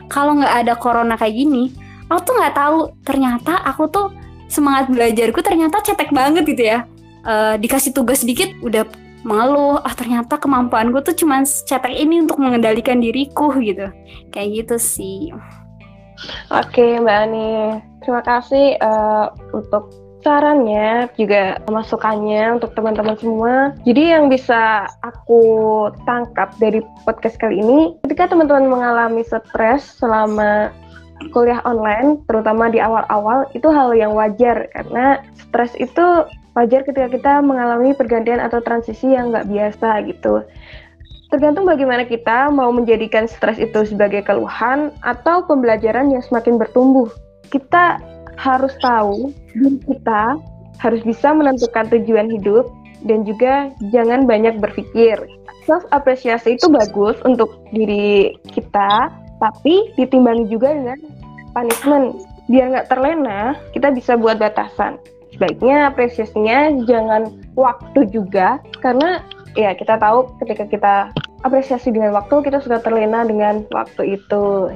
Kalau 0.06 0.38
nggak 0.38 0.54
ada 0.62 0.74
corona 0.78 1.18
kayak 1.18 1.34
gini, 1.34 1.72
aku 2.06 2.30
tuh 2.30 2.34
nggak 2.36 2.54
tahu 2.54 2.78
ternyata 3.02 3.58
aku 3.64 3.90
tuh 3.90 4.06
semangat 4.46 4.90
belajarku 4.90 5.42
ternyata 5.42 5.82
cetek 5.82 6.10
banget 6.14 6.46
gitu 6.46 6.62
ya. 6.62 6.86
Uh, 7.26 7.58
dikasih 7.58 7.90
tugas 7.90 8.22
sedikit 8.22 8.54
udah 8.62 8.86
malu 9.26 9.82
ah 9.82 9.94
ternyata 9.98 10.38
kemampuanku 10.38 11.02
tuh 11.02 11.10
cuma 11.18 11.42
cetek 11.42 11.90
ini 11.90 12.22
untuk 12.22 12.38
mengendalikan 12.38 13.02
diriku 13.02 13.50
gitu. 13.58 13.90
Kayak 14.30 14.48
gitu 14.62 14.76
sih. 14.78 15.34
Oke 16.48 17.02
mbak 17.02 17.28
Ani. 17.28 17.82
Terima 18.00 18.22
kasih 18.22 18.78
uh, 18.78 19.34
untuk 19.50 19.90
sarannya 20.26 21.06
juga 21.14 21.62
masukannya 21.70 22.58
untuk 22.58 22.74
teman-teman 22.74 23.14
semua. 23.14 23.54
Jadi 23.86 24.10
yang 24.10 24.26
bisa 24.26 24.90
aku 25.06 25.42
tangkap 26.02 26.50
dari 26.58 26.82
podcast 27.06 27.38
kali 27.38 27.62
ini, 27.62 27.94
ketika 28.02 28.34
teman-teman 28.34 28.66
mengalami 28.66 29.22
stres 29.22 29.86
selama 30.02 30.74
kuliah 31.32 31.60
online, 31.64 32.20
terutama 32.28 32.68
di 32.68 32.80
awal-awal, 32.80 33.48
itu 33.56 33.68
hal 33.72 33.92
yang 33.96 34.12
wajar 34.12 34.68
karena 34.72 35.20
stres 35.36 35.72
itu 35.80 36.28
wajar 36.56 36.84
ketika 36.84 37.08
kita 37.12 37.32
mengalami 37.44 37.92
pergantian 37.92 38.40
atau 38.40 38.64
transisi 38.64 39.12
yang 39.12 39.32
nggak 39.32 39.48
biasa 39.48 39.88
gitu. 40.08 40.44
Tergantung 41.26 41.66
bagaimana 41.66 42.06
kita 42.06 42.48
mau 42.54 42.70
menjadikan 42.70 43.26
stres 43.26 43.58
itu 43.58 43.82
sebagai 43.82 44.22
keluhan 44.22 44.94
atau 45.02 45.42
pembelajaran 45.44 46.08
yang 46.08 46.22
semakin 46.22 46.56
bertumbuh. 46.56 47.10
Kita 47.50 47.98
harus 48.38 48.72
tahu 48.78 49.32
kita 49.88 50.38
harus 50.78 51.00
bisa 51.02 51.32
menentukan 51.32 51.88
tujuan 51.88 52.28
hidup 52.30 52.68
dan 53.04 53.24
juga 53.26 53.72
jangan 53.90 54.24
banyak 54.24 54.60
berpikir. 54.60 55.18
Self 55.66 55.82
apresiasi 55.90 56.54
itu 56.54 56.70
bagus 56.70 57.18
untuk 57.26 57.58
diri 57.74 58.38
kita, 58.54 59.10
tapi 59.42 59.92
ditimbangi 60.00 60.48
juga 60.48 60.72
dengan 60.72 60.98
punishment 61.52 62.20
biar 62.46 62.72
nggak 62.72 62.88
terlena 62.88 63.58
kita 63.74 63.90
bisa 63.90 64.14
buat 64.14 64.38
batasan 64.38 64.96
sebaiknya 65.34 65.92
apresiasinya 65.92 66.86
jangan 66.88 67.32
waktu 67.58 68.08
juga 68.08 68.62
karena 68.80 69.20
ya 69.56 69.72
kita 69.72 69.96
tahu 70.00 70.30
ketika 70.44 70.64
kita 70.68 70.94
apresiasi 71.44 71.92
dengan 71.94 72.16
waktu 72.16 72.42
kita 72.42 72.58
sudah 72.58 72.80
terlena 72.80 73.22
dengan 73.22 73.62
waktu 73.70 74.18
itu. 74.20 74.72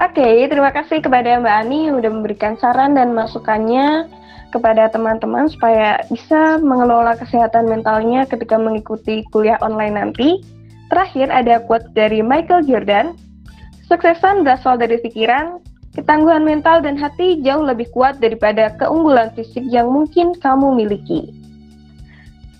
Oke, 0.00 0.28
terima 0.48 0.72
kasih 0.72 1.04
kepada 1.04 1.38
Mbak 1.38 1.56
Ani 1.62 1.78
yang 1.86 2.00
sudah 2.00 2.10
memberikan 2.10 2.54
saran 2.58 2.96
dan 2.96 3.12
masukannya 3.12 4.08
kepada 4.50 4.88
teman-teman 4.88 5.48
supaya 5.52 6.00
bisa 6.08 6.60
mengelola 6.60 7.16
kesehatan 7.16 7.68
mentalnya 7.68 8.24
ketika 8.24 8.56
mengikuti 8.56 9.24
kuliah 9.30 9.60
online 9.60 9.96
nanti. 9.96 10.40
Terakhir 10.92 11.32
ada 11.32 11.60
quote 11.64 11.88
dari 11.96 12.20
Michael 12.20 12.68
Jordan, 12.68 13.16
Suksesan 13.90 14.46
berasal 14.46 14.78
dari 14.78 14.98
pikiran, 15.02 15.58
ketangguhan 15.92 16.46
mental 16.46 16.80
dan 16.80 16.94
hati 16.96 17.42
jauh 17.42 17.62
lebih 17.62 17.90
kuat 17.92 18.22
daripada 18.22 18.72
keunggulan 18.80 19.34
fisik 19.34 19.62
yang 19.68 19.90
mungkin 19.90 20.32
kamu 20.38 20.74
miliki. 20.78 21.34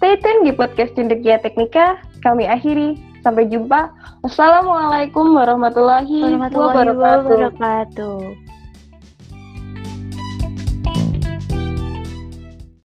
Stay 0.02 0.18
tune 0.18 0.42
di 0.42 0.50
podcast 0.50 0.98
Cendekia 0.98 1.38
Teknika. 1.38 1.94
Kami 2.26 2.50
akhiri. 2.50 2.98
Sampai 3.22 3.46
jumpa. 3.46 3.86
Wassalamualaikum 4.26 5.30
warahmatullahi, 5.30 6.26
warahmatullahi 6.26 6.90
wabarakatuh. 6.90 8.51